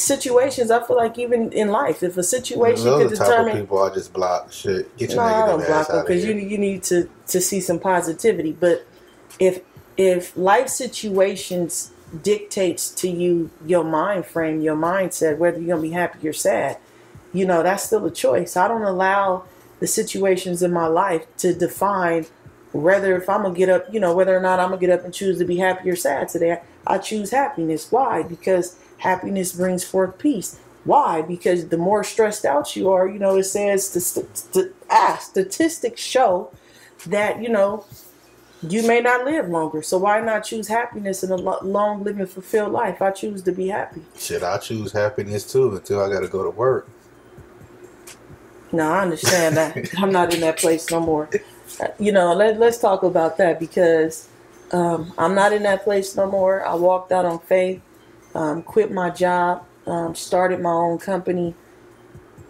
situations. 0.04 0.72
I 0.72 0.86
feel 0.86 0.98
like 0.98 1.18
even 1.18 1.52
in 1.52 1.70
life, 1.70 2.04
if 2.04 2.18
a 2.18 2.24
situation 2.24 2.86
Those 2.86 3.04
could 3.04 3.06
are 3.06 3.10
the 3.10 3.16
type 3.16 3.28
determine 3.28 3.58
of 3.58 3.64
people 3.64 3.82
I 3.82 3.94
just 3.94 4.14
block. 4.14 4.52
Shit, 4.52 4.96
get 4.98 5.10
your 5.12 5.18
no, 5.18 5.24
I 5.24 5.48
don't 5.48 5.66
block 5.66 5.88
them 5.88 6.02
because 6.02 6.26
you 6.26 6.34
you 6.34 6.58
need 6.58 6.84
to 6.84 7.10
to 7.28 7.42
see 7.42 7.60
some 7.60 7.80
positivity. 7.80 8.52
But 8.52 8.86
if 9.40 9.62
if 9.98 10.36
life 10.36 10.70
situations 10.70 11.92
dictates 12.22 12.92
to 12.92 13.10
you 13.10 13.50
your 13.66 13.84
mind 13.84 14.26
frame, 14.26 14.62
your 14.62 14.76
mindset, 14.76 15.38
whether 15.38 15.60
you're 15.60 15.76
gonna 15.76 15.82
be 15.82 15.92
happy 15.92 16.28
or 16.28 16.34
sad, 16.34 16.78
you 17.32 17.46
know 17.46 17.64
that's 17.64 17.84
still 17.84 18.06
a 18.06 18.12
choice. 18.12 18.56
I 18.58 18.68
don't 18.68 18.84
allow 18.84 19.46
the 19.80 19.88
situations 19.88 20.62
in 20.62 20.72
my 20.72 20.88
life 20.88 21.26
to 21.38 21.54
define 21.54 22.26
whether 22.74 23.16
if 23.16 23.30
I'm 23.30 23.44
gonna 23.44 23.54
get 23.54 23.70
up, 23.70 23.86
you 23.94 24.00
know, 24.00 24.14
whether 24.16 24.36
or 24.36 24.42
not 24.42 24.60
I'm 24.60 24.70
gonna 24.70 24.82
get 24.82 24.90
up 24.90 25.06
and 25.06 25.14
choose 25.14 25.38
to 25.40 25.46
be 25.46 25.58
happy 25.58 25.90
or 25.90 25.96
sad 25.96 26.30
today. 26.30 26.60
I 26.86 26.98
choose 26.98 27.32
happiness. 27.32 27.92
Why? 27.92 28.24
Because 28.24 28.78
happiness 29.04 29.52
brings 29.52 29.84
forth 29.84 30.18
peace. 30.18 30.60
Why? 30.86 31.22
Because 31.22 31.68
the 31.68 31.78
more 31.78 32.04
stressed 32.04 32.46
out 32.46 32.76
you 32.76 32.90
are, 32.92 33.08
you 33.08 33.20
know, 33.20 33.38
it 33.38 33.44
says 33.44 33.94
the 33.94 34.02
st- 34.02 34.38
st- 34.38 34.76
ah, 34.90 35.18
statistics 35.22 36.02
show 36.02 36.52
that 37.08 37.42
you 37.42 37.50
know 37.50 37.86
you 38.62 38.86
may 38.88 39.02
not 39.02 39.26
live 39.26 39.50
longer. 39.50 39.82
So 39.82 39.98
why 39.98 40.22
not 40.22 40.46
choose 40.46 40.68
happiness 40.68 41.24
in 41.24 41.32
a 41.32 41.36
long, 41.36 42.04
living, 42.04 42.26
fulfilled 42.26 42.72
life? 42.72 43.02
I 43.02 43.12
choose 43.12 43.42
to 43.44 43.52
be 43.52 43.68
happy. 43.68 44.02
Shit, 44.18 44.42
I 44.44 44.58
choose 44.58 44.92
happiness 44.92 45.50
too 45.50 45.76
until 45.76 46.02
I 46.02 46.10
got 46.10 46.22
to 46.22 46.28
go 46.28 46.44
to 46.44 46.50
work. 46.50 46.88
No, 48.72 48.90
I 48.92 49.02
understand 49.02 49.58
that. 49.58 49.90
I'm 49.98 50.12
not 50.12 50.34
in 50.34 50.40
that 50.42 50.58
place 50.58 50.90
no 50.90 51.00
more. 51.00 51.30
You 52.00 52.12
know, 52.12 52.34
let, 52.34 52.60
let's 52.60 52.78
talk 52.78 53.04
about 53.04 53.38
that 53.38 53.60
because 53.60 54.30
um, 54.72 55.14
I'm 55.18 55.36
not 55.36 55.54
in 55.54 55.64
that 55.64 55.84
place 55.84 56.16
no 56.16 56.30
more. 56.30 56.66
I 56.66 56.76
walked 56.76 57.12
out 57.12 57.26
on 57.26 57.40
faith, 57.40 57.82
um, 58.36 58.64
quit 58.64 58.92
my 58.92 59.10
job, 59.10 59.66
um, 59.88 60.16
started 60.16 60.60
my 60.62 60.72
own 60.72 60.98
company. 60.98 61.56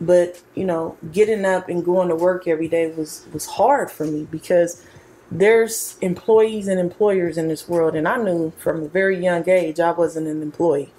But, 0.01 0.41
you 0.53 0.65
know, 0.65 0.97
getting 1.11 1.45
up 1.45 1.69
and 1.69 1.83
going 1.83 2.09
to 2.09 2.15
work 2.15 2.47
every 2.47 2.67
day 2.67 2.91
was, 2.91 3.25
was 3.31 3.45
hard 3.45 3.89
for 3.89 4.05
me 4.05 4.27
because 4.29 4.85
there's 5.31 5.97
employees 6.01 6.67
and 6.67 6.79
employers 6.79 7.37
in 7.37 7.47
this 7.47 7.69
world. 7.69 7.95
And 7.95 8.07
I 8.07 8.17
knew 8.17 8.51
from 8.57 8.83
a 8.83 8.87
very 8.87 9.23
young 9.23 9.47
age 9.47 9.79
I 9.79 9.91
wasn't 9.91 10.27
an 10.27 10.41
employee. 10.41 10.91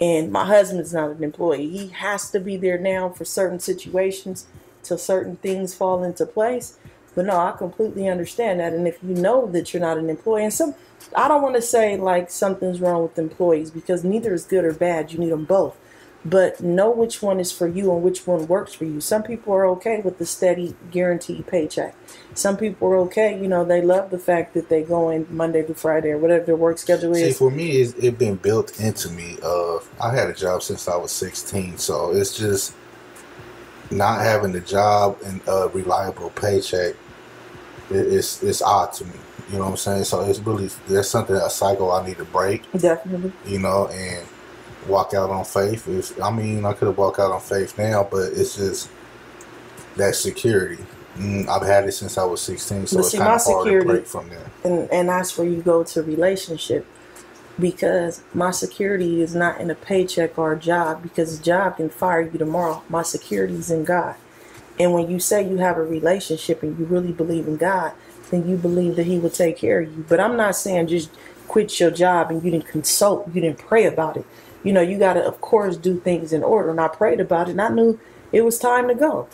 And 0.00 0.30
my 0.30 0.44
husband's 0.44 0.92
not 0.92 1.10
an 1.10 1.24
employee. 1.24 1.68
He 1.68 1.88
has 1.88 2.30
to 2.30 2.40
be 2.40 2.56
there 2.56 2.78
now 2.78 3.08
for 3.08 3.24
certain 3.24 3.60
situations 3.60 4.46
till 4.82 4.98
certain 4.98 5.36
things 5.36 5.74
fall 5.74 6.02
into 6.04 6.26
place. 6.26 6.78
But 7.14 7.26
no, 7.26 7.36
I 7.36 7.52
completely 7.52 8.08
understand 8.08 8.60
that. 8.60 8.72
And 8.72 8.88
if 8.88 8.98
you 9.02 9.14
know 9.14 9.46
that 9.52 9.72
you're 9.72 9.80
not 9.80 9.98
an 9.98 10.10
employee, 10.10 10.44
and 10.44 10.52
some, 10.52 10.74
I 11.16 11.28
don't 11.28 11.42
want 11.42 11.56
to 11.56 11.62
say 11.62 11.96
like 11.96 12.30
something's 12.30 12.80
wrong 12.80 13.02
with 13.02 13.18
employees 13.18 13.70
because 13.70 14.04
neither 14.04 14.32
is 14.34 14.44
good 14.44 14.64
or 14.64 14.72
bad. 14.72 15.12
You 15.12 15.18
need 15.18 15.30
them 15.30 15.44
both. 15.44 15.76
But 16.26 16.62
know 16.62 16.90
which 16.90 17.20
one 17.20 17.38
is 17.38 17.52
for 17.52 17.68
you 17.68 17.92
and 17.92 18.02
which 18.02 18.26
one 18.26 18.46
works 18.46 18.72
for 18.72 18.86
you. 18.86 18.98
Some 19.02 19.22
people 19.22 19.52
are 19.52 19.66
okay 19.66 20.00
with 20.00 20.16
the 20.16 20.24
steady, 20.24 20.74
guaranteed 20.90 21.46
paycheck. 21.46 21.94
Some 22.32 22.56
people 22.56 22.88
are 22.88 22.96
okay. 23.00 23.38
You 23.38 23.46
know, 23.46 23.62
they 23.62 23.82
love 23.82 24.10
the 24.10 24.18
fact 24.18 24.54
that 24.54 24.70
they 24.70 24.82
go 24.82 25.10
in 25.10 25.26
Monday 25.28 25.62
to 25.64 25.74
Friday 25.74 26.12
or 26.12 26.18
whatever 26.18 26.46
their 26.46 26.56
work 26.56 26.78
schedule 26.78 27.12
is. 27.14 27.18
See, 27.18 27.32
for 27.32 27.50
me, 27.50 27.72
it's 27.72 27.92
it 27.94 28.16
been 28.16 28.36
built 28.36 28.80
into 28.80 29.10
me. 29.10 29.36
Uh, 29.42 29.80
I 30.00 30.14
had 30.14 30.30
a 30.30 30.34
job 30.34 30.62
since 30.62 30.88
I 30.88 30.96
was 30.96 31.12
16, 31.12 31.76
so 31.76 32.12
it's 32.12 32.38
just 32.38 32.74
not 33.90 34.20
having 34.20 34.54
a 34.56 34.60
job 34.60 35.18
and 35.26 35.42
a 35.46 35.68
reliable 35.68 36.30
paycheck. 36.30 36.94
It's 37.90 38.42
it's 38.42 38.62
odd 38.62 38.94
to 38.94 39.04
me. 39.04 39.18
You 39.50 39.58
know 39.58 39.64
what 39.64 39.70
I'm 39.72 39.76
saying? 39.76 40.04
So 40.04 40.20
it's 40.22 40.38
really 40.38 40.70
there's 40.88 41.08
something 41.08 41.36
a 41.36 41.50
cycle 41.50 41.92
I 41.92 42.06
need 42.06 42.16
to 42.18 42.24
break. 42.24 42.70
Definitely. 42.72 43.32
You 43.46 43.58
know, 43.58 43.88
and 43.88 44.26
walk 44.88 45.12
out 45.14 45.30
on 45.30 45.44
faith. 45.44 45.86
If 45.88 46.20
I 46.22 46.30
mean, 46.30 46.64
I 46.64 46.72
could 46.72 46.88
have 46.88 46.98
walked 46.98 47.18
out 47.18 47.30
on 47.30 47.40
faith 47.40 47.76
now, 47.78 48.06
but 48.10 48.32
it's 48.32 48.56
just 48.56 48.88
that 49.96 50.14
security. 50.14 50.82
Mm, 51.16 51.46
I've 51.48 51.62
had 51.66 51.84
it 51.84 51.92
since 51.92 52.18
I 52.18 52.24
was 52.24 52.40
16, 52.42 52.86
so 52.88 52.96
But 52.96 53.00
it's 53.02 53.10
see, 53.12 53.18
kind 53.18 53.28
my 53.28 53.36
of 53.36 53.42
hard 53.42 53.56
to 53.58 53.62
security- 53.70 53.86
break 53.88 54.06
from 54.06 54.28
there. 54.30 54.50
and 54.64 54.90
and 54.90 55.08
that's 55.08 55.36
where 55.38 55.46
you 55.46 55.62
go 55.62 55.84
to 55.84 56.02
relationship 56.02 56.86
because 57.58 58.22
my 58.34 58.50
security 58.50 59.22
is 59.22 59.34
not 59.34 59.60
in 59.60 59.70
a 59.70 59.74
paycheck 59.76 60.36
or 60.38 60.52
a 60.54 60.58
job 60.58 61.02
because 61.04 61.38
a 61.38 61.42
job 61.42 61.76
can 61.76 61.88
fire 61.88 62.22
you 62.22 62.36
tomorrow 62.36 62.82
my 62.88 63.02
security 63.02 63.54
is 63.54 63.70
in 63.70 63.84
god 63.84 64.16
and 64.80 64.92
when 64.92 65.08
you 65.08 65.20
say 65.20 65.48
you 65.48 65.58
have 65.58 65.76
a 65.76 65.82
relationship 65.84 66.64
and 66.64 66.76
you 66.76 66.84
really 66.84 67.12
believe 67.12 67.46
in 67.46 67.56
god 67.56 67.92
then 68.34 68.48
you 68.48 68.56
believe 68.56 68.96
that 68.96 69.06
he 69.06 69.18
will 69.18 69.30
take 69.30 69.56
care 69.56 69.80
of 69.80 69.96
you 69.96 70.04
but 70.08 70.20
i'm 70.20 70.36
not 70.36 70.56
saying 70.56 70.86
just 70.86 71.10
quit 71.48 71.78
your 71.78 71.90
job 71.90 72.30
and 72.30 72.42
you 72.42 72.50
didn't 72.50 72.66
consult 72.66 73.26
you 73.34 73.40
didn't 73.40 73.58
pray 73.58 73.84
about 73.84 74.16
it 74.16 74.26
you 74.62 74.72
know 74.72 74.80
you 74.80 74.98
got 74.98 75.14
to 75.14 75.24
of 75.24 75.40
course 75.40 75.76
do 75.76 76.00
things 76.00 76.32
in 76.32 76.42
order 76.42 76.70
and 76.70 76.80
i 76.80 76.88
prayed 76.88 77.20
about 77.20 77.48
it 77.48 77.52
and 77.52 77.60
i 77.60 77.68
knew 77.68 77.98
it 78.32 78.44
was 78.44 78.58
time 78.58 78.88
to 78.88 78.94
go 78.94 79.28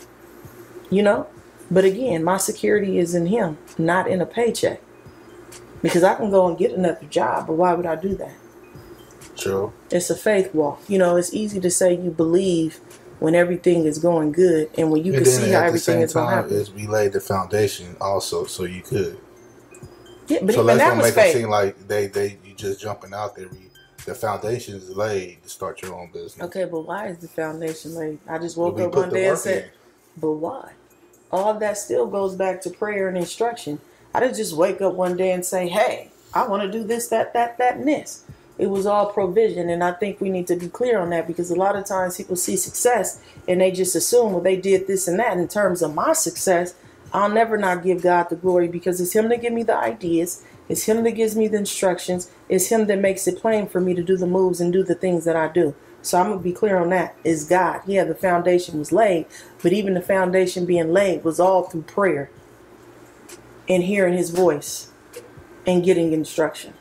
you 0.89 1.01
know 1.01 1.27
but 1.69 1.83
again 1.83 2.23
my 2.23 2.37
security 2.37 2.99
is 2.99 3.15
in 3.15 3.25
him 3.25 3.57
not 3.77 4.07
in 4.07 4.21
a 4.21 4.25
paycheck 4.25 4.81
because 5.81 6.03
I 6.03 6.15
can 6.15 6.29
go 6.29 6.47
and 6.47 6.57
get 6.57 6.71
another 6.71 7.05
job, 7.09 7.47
but 7.47 7.53
why 7.53 7.73
would 7.73 7.85
I 7.85 7.95
do 7.95 8.15
that? 8.15 8.35
True. 9.35 9.73
It's 9.89 10.09
a 10.09 10.15
faith 10.15 10.53
walk. 10.53 10.81
You 10.87 10.97
know, 10.97 11.15
it's 11.15 11.33
easy 11.33 11.59
to 11.59 11.71
say 11.71 11.93
you 11.93 12.11
believe 12.11 12.79
when 13.21 13.35
everything 13.35 13.85
is 13.85 13.99
going 13.99 14.31
good 14.31 14.67
and 14.79 14.89
when 14.89 15.05
you 15.05 15.13
and 15.13 15.23
can 15.23 15.31
see 15.31 15.51
how 15.51 15.61
everything 15.61 16.01
is 16.01 16.11
going 16.11 16.27
to 16.27 16.35
happen. 16.35 16.53
is 16.53 16.71
we 16.71 16.87
laid 16.87 17.13
the 17.13 17.21
foundation 17.21 17.95
also, 18.01 18.45
so 18.45 18.63
you 18.63 18.81
could. 18.81 19.15
Yeah, 20.27 20.39
but 20.41 20.55
so 20.55 20.63
even 20.63 20.65
let's 20.65 20.79
that 20.79 20.97
was 20.97 21.15
make 21.15 21.27
it 21.27 21.33
seem 21.33 21.49
like 21.49 21.87
they 21.87 22.07
they 22.07 22.39
you 22.43 22.55
just 22.55 22.81
jumping 22.81 23.13
out 23.13 23.35
there. 23.35 23.47
We, 23.49 23.69
the 24.07 24.15
foundation 24.15 24.73
is 24.73 24.89
laid 24.89 25.43
to 25.43 25.49
start 25.49 25.83
your 25.83 25.93
own 25.93 26.09
business. 26.11 26.41
Okay, 26.47 26.65
but 26.65 26.81
why 26.81 27.09
is 27.09 27.19
the 27.19 27.27
foundation 27.27 27.93
laid? 27.93 28.17
I 28.27 28.39
just 28.39 28.57
woke 28.57 28.79
up 28.79 28.95
one 28.95 29.11
day 29.11 29.27
and 29.27 29.37
said, 29.37 29.65
in. 29.65 29.69
but 30.19 30.31
why? 30.31 30.71
All 31.31 31.53
that 31.53 31.77
still 31.77 32.07
goes 32.07 32.33
back 32.33 32.59
to 32.63 32.71
prayer 32.71 33.07
and 33.07 33.15
instruction. 33.15 33.79
I 34.15 34.19
didn't 34.19 34.37
just 34.37 34.53
wake 34.53 34.81
up 34.81 34.95
one 34.95 35.15
day 35.15 35.31
and 35.31 35.45
say, 35.45 35.69
hey, 35.69 36.09
I 36.33 36.47
want 36.47 36.63
to 36.63 36.71
do 36.71 36.83
this, 36.83 37.09
that, 37.09 37.33
that, 37.33 37.59
that, 37.59 37.77
and 37.77 37.87
this. 37.87 38.25
It 38.61 38.69
was 38.69 38.85
all 38.85 39.07
provision. 39.11 39.71
And 39.71 39.83
I 39.83 39.91
think 39.91 40.21
we 40.21 40.29
need 40.29 40.45
to 40.45 40.55
be 40.55 40.69
clear 40.69 40.99
on 40.99 41.09
that 41.09 41.25
because 41.25 41.49
a 41.49 41.55
lot 41.55 41.75
of 41.75 41.83
times 41.83 42.17
people 42.17 42.35
see 42.35 42.55
success 42.55 43.19
and 43.47 43.59
they 43.59 43.71
just 43.71 43.95
assume, 43.95 44.33
well, 44.33 44.41
they 44.41 44.55
did 44.55 44.85
this 44.85 45.07
and 45.07 45.17
that. 45.19 45.37
In 45.37 45.47
terms 45.47 45.81
of 45.81 45.95
my 45.95 46.13
success, 46.13 46.75
I'll 47.11 47.27
never 47.27 47.57
not 47.57 47.83
give 47.83 48.03
God 48.03 48.29
the 48.29 48.35
glory 48.35 48.67
because 48.67 49.01
it's 49.01 49.13
Him 49.13 49.29
that 49.29 49.41
give 49.41 49.51
me 49.51 49.63
the 49.63 49.75
ideas. 49.75 50.43
It's 50.69 50.83
Him 50.83 51.03
that 51.03 51.13
gives 51.13 51.35
me 51.35 51.47
the 51.47 51.57
instructions. 51.57 52.29
It's 52.49 52.67
Him 52.67 52.85
that 52.85 52.99
makes 52.99 53.27
it 53.27 53.39
plain 53.39 53.67
for 53.67 53.81
me 53.81 53.95
to 53.95 54.03
do 54.03 54.15
the 54.15 54.27
moves 54.27 54.61
and 54.61 54.71
do 54.71 54.83
the 54.83 54.93
things 54.93 55.25
that 55.25 55.35
I 55.35 55.47
do. 55.47 55.73
So 56.03 56.19
I'm 56.19 56.29
gonna 56.29 56.39
be 56.39 56.53
clear 56.53 56.77
on 56.77 56.89
that. 56.89 57.15
Is 57.23 57.45
God? 57.45 57.81
Yeah, 57.87 58.03
the 58.03 58.13
foundation 58.13 58.77
was 58.77 58.91
laid, 58.91 59.25
but 59.63 59.73
even 59.73 59.95
the 59.95 60.01
foundation 60.01 60.67
being 60.67 60.93
laid 60.93 61.23
was 61.23 61.39
all 61.39 61.63
through 61.63 61.83
prayer 61.83 62.29
and 63.67 63.81
hearing 63.81 64.13
His 64.15 64.29
voice 64.29 64.91
and 65.65 65.83
getting 65.83 66.13
instruction. 66.13 66.75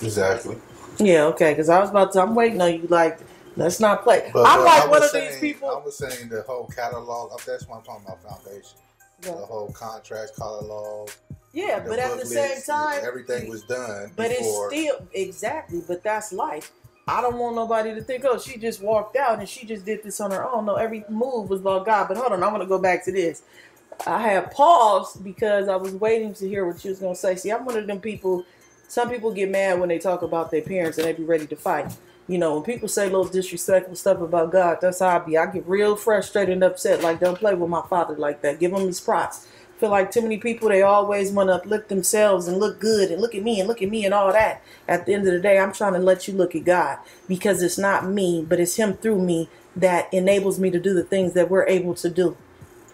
Exactly. 0.00 0.56
Yeah, 0.98 1.24
okay. 1.26 1.52
Because 1.52 1.68
I 1.68 1.80
was 1.80 1.90
about 1.90 2.12
to. 2.12 2.22
I'm 2.22 2.34
waiting 2.34 2.60
on 2.60 2.72
you. 2.72 2.86
Like, 2.88 3.18
let's 3.56 3.80
not 3.80 4.02
play. 4.02 4.30
But, 4.32 4.46
I'm 4.46 4.58
but 4.58 4.64
like 4.64 4.90
one 4.90 5.02
of 5.02 5.10
saying, 5.10 5.30
these 5.32 5.40
people. 5.40 5.70
I 5.70 5.84
was 5.84 5.96
saying 5.96 6.28
the 6.28 6.42
whole 6.42 6.66
catalog. 6.66 7.38
That's 7.46 7.66
what 7.68 7.78
I'm 7.78 7.84
talking 7.84 8.06
about. 8.06 8.22
Foundation. 8.22 8.78
The 9.20 9.32
whole 9.32 9.72
contract 9.72 10.32
catalog. 10.36 11.10
Yeah, 11.52 11.82
but 11.86 11.98
at 11.98 12.18
the 12.18 12.26
same 12.26 12.62
time, 12.62 13.00
everything 13.02 13.48
was 13.48 13.62
done. 13.64 14.12
But 14.14 14.30
before. 14.30 14.72
it's 14.72 14.80
still 14.80 15.08
exactly. 15.12 15.82
But 15.86 16.02
that's 16.02 16.32
life. 16.32 16.72
I 17.08 17.22
don't 17.22 17.38
want 17.38 17.56
nobody 17.56 17.94
to 17.94 18.02
think, 18.02 18.24
oh, 18.26 18.38
she 18.38 18.58
just 18.58 18.82
walked 18.82 19.16
out 19.16 19.38
and 19.38 19.48
she 19.48 19.64
just 19.64 19.86
did 19.86 20.02
this 20.02 20.20
on 20.20 20.30
her 20.30 20.46
own. 20.46 20.66
No, 20.66 20.74
every 20.74 21.04
move 21.08 21.48
was 21.48 21.60
about 21.60 21.86
God. 21.86 22.06
But 22.06 22.18
hold 22.18 22.32
on, 22.32 22.42
I 22.42 22.48
want 22.48 22.62
to 22.62 22.68
go 22.68 22.78
back 22.78 23.02
to 23.06 23.12
this. 23.12 23.42
I 24.06 24.20
had 24.20 24.50
paused 24.50 25.24
because 25.24 25.68
I 25.68 25.76
was 25.76 25.92
waiting 25.92 26.34
to 26.34 26.46
hear 26.46 26.66
what 26.66 26.80
she 26.80 26.90
was 26.90 27.00
going 27.00 27.14
to 27.14 27.18
say. 27.18 27.34
See, 27.36 27.50
I'm 27.50 27.64
one 27.64 27.78
of 27.78 27.86
them 27.86 28.00
people. 28.00 28.44
Some 28.88 29.10
people 29.10 29.32
get 29.32 29.50
mad 29.50 29.78
when 29.78 29.90
they 29.90 29.98
talk 29.98 30.22
about 30.22 30.50
their 30.50 30.62
parents 30.62 30.96
and 30.96 31.06
they 31.06 31.12
be 31.12 31.22
ready 31.22 31.46
to 31.46 31.56
fight. 31.56 31.92
You 32.26 32.38
know, 32.38 32.54
when 32.54 32.62
people 32.62 32.88
say 32.88 33.04
little 33.04 33.26
disrespectful 33.26 33.96
stuff 33.96 34.20
about 34.22 34.50
God, 34.50 34.78
that's 34.80 35.00
how 35.00 35.16
I 35.16 35.18
be. 35.18 35.36
I 35.36 35.44
get 35.46 35.68
real 35.68 35.94
frustrated 35.94 36.54
and 36.54 36.64
upset. 36.64 37.02
Like, 37.02 37.20
don't 37.20 37.38
play 37.38 37.54
with 37.54 37.68
my 37.68 37.82
father 37.82 38.16
like 38.16 38.40
that. 38.40 38.58
Give 38.58 38.72
him 38.72 38.86
his 38.86 39.00
props. 39.00 39.46
Feel 39.76 39.90
like 39.90 40.10
too 40.10 40.22
many 40.22 40.38
people 40.38 40.70
they 40.70 40.80
always 40.80 41.30
want 41.30 41.50
to 41.50 41.54
uplift 41.54 41.90
themselves 41.90 42.48
and 42.48 42.58
look 42.58 42.80
good 42.80 43.10
and 43.10 43.20
look 43.20 43.34
at 43.34 43.42
me 43.42 43.60
and 43.60 43.68
look 43.68 43.82
at 43.82 43.90
me 43.90 44.06
and 44.06 44.14
all 44.14 44.32
that. 44.32 44.62
At 44.88 45.04
the 45.04 45.12
end 45.12 45.26
of 45.26 45.34
the 45.34 45.40
day, 45.40 45.58
I'm 45.58 45.72
trying 45.72 45.92
to 45.92 45.98
let 45.98 46.26
you 46.26 46.34
look 46.34 46.56
at 46.56 46.64
God 46.64 46.98
because 47.28 47.62
it's 47.62 47.78
not 47.78 48.06
me, 48.08 48.44
but 48.46 48.58
it's 48.58 48.76
Him 48.76 48.94
through 48.94 49.20
me 49.20 49.50
that 49.76 50.12
enables 50.12 50.58
me 50.58 50.70
to 50.70 50.80
do 50.80 50.94
the 50.94 51.04
things 51.04 51.34
that 51.34 51.50
we're 51.50 51.66
able 51.66 51.94
to 51.94 52.08
do 52.08 52.36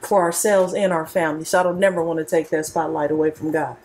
for 0.03 0.23
ourselves 0.23 0.75
and 0.75 0.93
our 0.93 1.07
family. 1.07 1.45
So 1.45 1.61
I 1.61 1.63
don't 1.63 1.79
never 1.79 2.03
want 2.03 2.19
to 2.19 2.25
take 2.25 2.51
that 2.51 2.67
spotlight 2.67 3.13
away 3.13 3.31
from 3.31 3.53
God. 3.53 3.77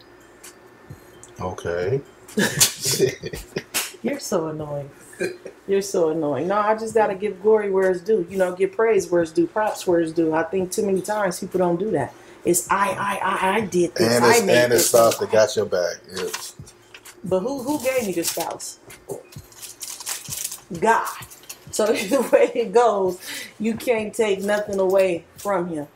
Okay. 1.42 2.02
You're 4.04 4.20
so 4.20 4.48
annoying. 4.48 4.90
You're 5.68 5.82
so 5.82 6.10
annoying. 6.10 6.48
No, 6.48 6.58
I 6.58 6.76
just 6.76 6.94
gotta 6.96 7.16
give 7.16 7.42
glory 7.42 7.72
where 7.72 7.92
it's 7.92 8.02
due. 8.02 8.26
You 8.30 8.38
know, 8.38 8.54
give 8.56 8.74
praise 8.74 9.10
where 9.10 9.22
it's 9.22 9.32
due, 9.32 9.48
props 9.48 9.86
where 9.88 10.02
it's 10.02 10.14
due. 10.14 10.34
I 10.34 10.44
think 10.44 10.72
too 10.72 10.86
many 10.86 11.02
times 11.02 11.40
people 11.40 11.60
don't 11.60 11.80
do 11.80 11.92
that. 11.92 12.14
It's 12.46 12.70
I, 12.72 12.90
I, 12.92 13.20
I, 13.24 13.56
I 13.58 13.62
did 13.62 13.96
this. 13.96 14.16
and 14.16 14.26
I 14.26 14.38
it's 14.38 14.44
made 14.44 14.66
and 14.66 14.74
it's 14.74 14.92
this. 14.92 15.18
that 15.20 15.32
got 15.32 15.56
your 15.56 15.66
back. 15.66 15.98
It's, 16.10 16.56
But 17.24 17.42
who 17.42 17.64
who 17.64 17.84
gave 17.84 18.08
me 18.08 18.14
the 18.14 18.24
spouse? 18.24 18.80
God. 20.80 21.08
So 21.72 21.86
the 21.94 22.22
way 22.34 22.52
it 22.56 22.74
goes, 22.74 23.20
you 23.60 23.76
can't 23.76 24.14
take 24.14 24.42
nothing 24.42 24.80
away 24.80 25.26
from 25.38 25.70
him. 25.70 25.88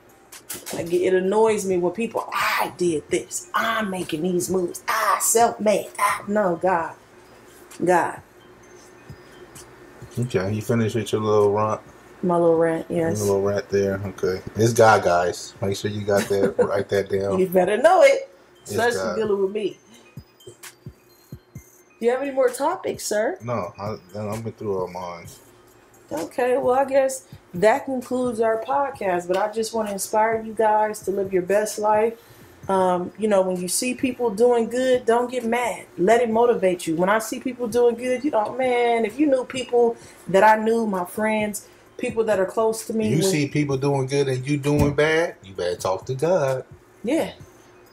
Like 0.73 0.91
it 0.93 1.13
annoys 1.13 1.65
me 1.65 1.77
when 1.77 1.93
people, 1.93 2.29
I 2.33 2.73
did 2.77 3.09
this. 3.09 3.49
I'm 3.53 3.89
making 3.89 4.23
these 4.23 4.49
moves. 4.49 4.83
I 4.87 5.02
self-made. 5.23 5.89
No, 6.27 6.55
God. 6.61 6.95
God. 7.83 8.21
okay, 10.17 10.53
you 10.53 10.61
finished 10.61 10.95
with 10.95 11.11
your 11.11 11.21
little 11.21 11.51
rant. 11.53 11.81
My 12.21 12.37
little 12.37 12.57
rant, 12.57 12.89
Your 12.89 13.09
yes. 13.09 13.19
little 13.19 13.41
rant 13.41 13.67
there. 13.69 13.95
Okay, 14.05 14.41
it's 14.55 14.71
God, 14.71 15.03
guys. 15.03 15.55
Make 15.61 15.75
sure 15.75 15.91
you 15.91 16.05
got 16.05 16.29
that. 16.29 16.55
write 16.67 16.87
that 16.89 17.09
down. 17.09 17.37
You 17.39 17.47
better 17.47 17.77
know 17.77 18.01
it. 18.03 18.29
It's 18.61 18.71
Especially 18.71 18.99
God. 18.99 19.15
dealing 19.17 19.41
with 19.41 19.51
me. 19.51 19.77
Do 20.45 22.05
you 22.07 22.11
have 22.11 22.21
any 22.21 22.31
more 22.31 22.49
topics, 22.49 23.05
sir? 23.05 23.37
No, 23.43 23.73
I, 23.77 23.95
I've 24.17 24.43
been 24.43 24.53
through 24.53 24.77
all 24.79 24.87
mine. 24.87 25.25
Okay, 26.11 26.57
well, 26.57 26.75
I 26.75 26.85
guess 26.85 27.27
that 27.53 27.85
concludes 27.85 28.39
our 28.39 28.61
podcast. 28.63 29.27
But 29.27 29.37
I 29.37 29.51
just 29.51 29.73
want 29.73 29.87
to 29.87 29.93
inspire 29.93 30.41
you 30.41 30.53
guys 30.53 30.99
to 31.01 31.11
live 31.11 31.33
your 31.33 31.41
best 31.41 31.79
life. 31.79 32.13
Um, 32.69 33.11
you 33.17 33.27
know, 33.27 33.41
when 33.41 33.57
you 33.59 33.67
see 33.67 33.93
people 33.93 34.29
doing 34.29 34.69
good, 34.69 35.05
don't 35.05 35.29
get 35.29 35.45
mad. 35.45 35.85
Let 35.97 36.21
it 36.21 36.29
motivate 36.29 36.87
you. 36.87 36.95
When 36.95 37.09
I 37.09 37.19
see 37.19 37.39
people 37.39 37.67
doing 37.67 37.95
good, 37.95 38.23
you 38.23 38.31
know, 38.31 38.55
man, 38.55 39.03
if 39.05 39.19
you 39.19 39.27
knew 39.27 39.43
people 39.43 39.97
that 40.29 40.43
I 40.43 40.63
knew, 40.63 40.87
my 40.87 41.03
friends, 41.03 41.67
people 41.97 42.23
that 42.23 42.39
are 42.39 42.45
close 42.45 42.85
to 42.87 42.93
me, 42.93 43.09
You 43.09 43.15
when- 43.15 43.23
see 43.23 43.47
people 43.47 43.75
doing 43.77 44.07
good 44.07 44.29
and 44.29 44.47
you 44.47 44.57
doing 44.57 44.93
bad, 44.93 45.35
you 45.43 45.53
better 45.53 45.75
talk 45.75 46.05
to 46.05 46.15
God. 46.15 46.63
yeah, 47.03 47.33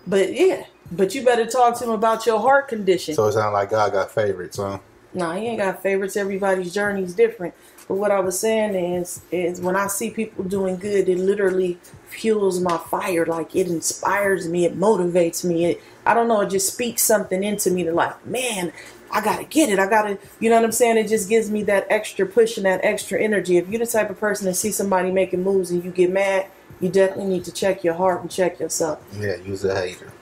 but 0.06 0.32
yeah, 0.32 0.64
but 0.92 1.14
you 1.16 1.24
better 1.24 1.46
talk 1.46 1.76
to 1.78 1.84
him 1.84 1.90
about 1.90 2.24
your 2.24 2.38
heart 2.38 2.68
condition. 2.68 3.14
So 3.14 3.26
it 3.26 3.32
sounds 3.32 3.52
like 3.52 3.70
God 3.70 3.92
got 3.92 4.12
favorites, 4.12 4.56
huh? 4.56 4.78
No, 5.12 5.32
he 5.32 5.48
ain't 5.48 5.58
got 5.58 5.82
favorites. 5.82 6.16
Everybody's 6.16 6.72
journey 6.72 7.02
is 7.02 7.12
different. 7.14 7.54
But 7.90 7.96
what 7.96 8.12
I 8.12 8.20
was 8.20 8.38
saying 8.38 8.76
is, 8.76 9.20
is 9.32 9.60
when 9.60 9.74
I 9.74 9.88
see 9.88 10.10
people 10.10 10.44
doing 10.44 10.76
good, 10.76 11.08
it 11.08 11.18
literally 11.18 11.76
fuels 12.08 12.60
my 12.60 12.78
fire. 12.78 13.26
Like 13.26 13.56
it 13.56 13.66
inspires 13.66 14.48
me. 14.48 14.64
It 14.64 14.78
motivates 14.78 15.44
me. 15.44 15.64
It, 15.64 15.82
I 16.06 16.14
don't 16.14 16.28
know. 16.28 16.40
It 16.42 16.50
just 16.50 16.72
speaks 16.72 17.02
something 17.02 17.42
into 17.42 17.68
me 17.72 17.82
to 17.82 17.90
like, 17.92 18.24
man, 18.24 18.72
I 19.10 19.20
gotta 19.20 19.42
get 19.42 19.70
it. 19.70 19.80
I 19.80 19.90
gotta, 19.90 20.18
you 20.38 20.50
know 20.50 20.54
what 20.54 20.66
I'm 20.66 20.70
saying? 20.70 20.98
It 20.98 21.08
just 21.08 21.28
gives 21.28 21.50
me 21.50 21.64
that 21.64 21.88
extra 21.90 22.26
push 22.26 22.56
and 22.58 22.64
that 22.64 22.78
extra 22.84 23.20
energy. 23.20 23.56
If 23.56 23.68
you're 23.68 23.80
the 23.80 23.86
type 23.86 24.08
of 24.08 24.20
person 24.20 24.46
that 24.46 24.54
see 24.54 24.70
somebody 24.70 25.10
making 25.10 25.42
moves 25.42 25.72
and 25.72 25.84
you 25.84 25.90
get 25.90 26.12
mad, 26.12 26.46
you 26.78 26.90
definitely 26.90 27.24
need 27.24 27.44
to 27.46 27.52
check 27.52 27.82
your 27.82 27.94
heart 27.94 28.20
and 28.20 28.30
check 28.30 28.60
yourself 28.60 29.02
Yeah, 29.18 29.34
use 29.38 29.64
a 29.64 29.74
hater. 29.74 30.12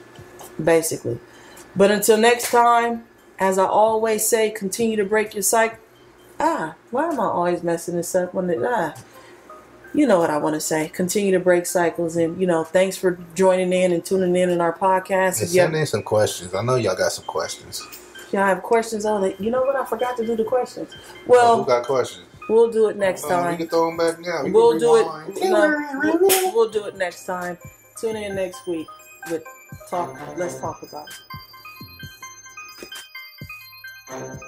basically. 0.63 1.19
But 1.75 1.91
until 1.91 2.17
next 2.17 2.49
time, 2.49 3.03
as 3.37 3.59
I 3.59 3.65
always 3.67 4.27
say, 4.27 4.49
continue 4.49 4.97
to 4.97 5.05
break 5.05 5.35
your 5.35 5.43
cycle. 5.43 5.77
Ah, 6.39 6.75
why 6.91 7.07
am 7.07 7.19
I 7.19 7.25
always 7.25 7.63
messing 7.63 7.95
this 7.95 8.15
up 8.15 8.33
when 8.33 8.49
it 8.49 8.59
ah? 8.63 8.93
You 9.93 10.05
know 10.05 10.19
what 10.19 10.29
I 10.29 10.37
want 10.37 10.53
to 10.53 10.61
say. 10.61 10.87
Continue 10.89 11.31
to 11.31 11.39
break 11.39 11.65
cycles, 11.65 12.15
and 12.15 12.39
you 12.39 12.45
know, 12.47 12.63
thanks 12.63 12.95
for 12.95 13.17
joining 13.35 13.73
in 13.73 13.91
and 13.91 14.05
tuning 14.05 14.35
in 14.35 14.49
in 14.51 14.61
our 14.61 14.71
podcast. 14.77 15.41
And 15.41 15.49
send 15.49 15.75
in 15.75 15.85
some 15.87 16.03
questions. 16.03 16.53
I 16.53 16.61
know 16.61 16.75
y'all 16.75 16.95
got 16.95 17.11
some 17.11 17.25
questions. 17.25 17.81
y'all 18.31 18.45
have 18.45 18.61
questions 18.61 19.03
on 19.05 19.23
it, 19.23 19.39
you 19.39 19.49
know 19.49 19.63
what? 19.63 19.75
I 19.75 19.83
forgot 19.85 20.15
to 20.17 20.25
do 20.25 20.35
the 20.35 20.43
questions. 20.43 20.93
who 21.25 21.31
Well, 21.31 21.63
got 21.63 21.85
questions? 21.85 22.25
we'll 22.47 22.69
do 22.71 22.87
it 22.89 22.97
next 22.97 23.23
Uh, 23.23 23.27
we 23.27 23.33
time. 23.33 23.57
can 23.57 23.67
throw 23.67 23.87
them 23.87 23.97
back 23.97 24.19
now. 24.19 24.43
We 24.43 24.51
We'll 24.51 24.77
do 24.79 24.95
it. 24.97 25.07
We'll, 25.41 26.53
we'll 26.53 26.69
do 26.69 26.85
it 26.85 26.95
next 26.95 27.25
time. 27.25 27.57
Tune 27.99 28.15
in 28.15 28.35
next 28.35 28.65
week 28.67 28.87
with 29.31 29.43
Talk. 29.89 30.15
Let's 30.37 30.59
talk 30.59 30.81
about 30.83 31.07
it. 34.11 34.39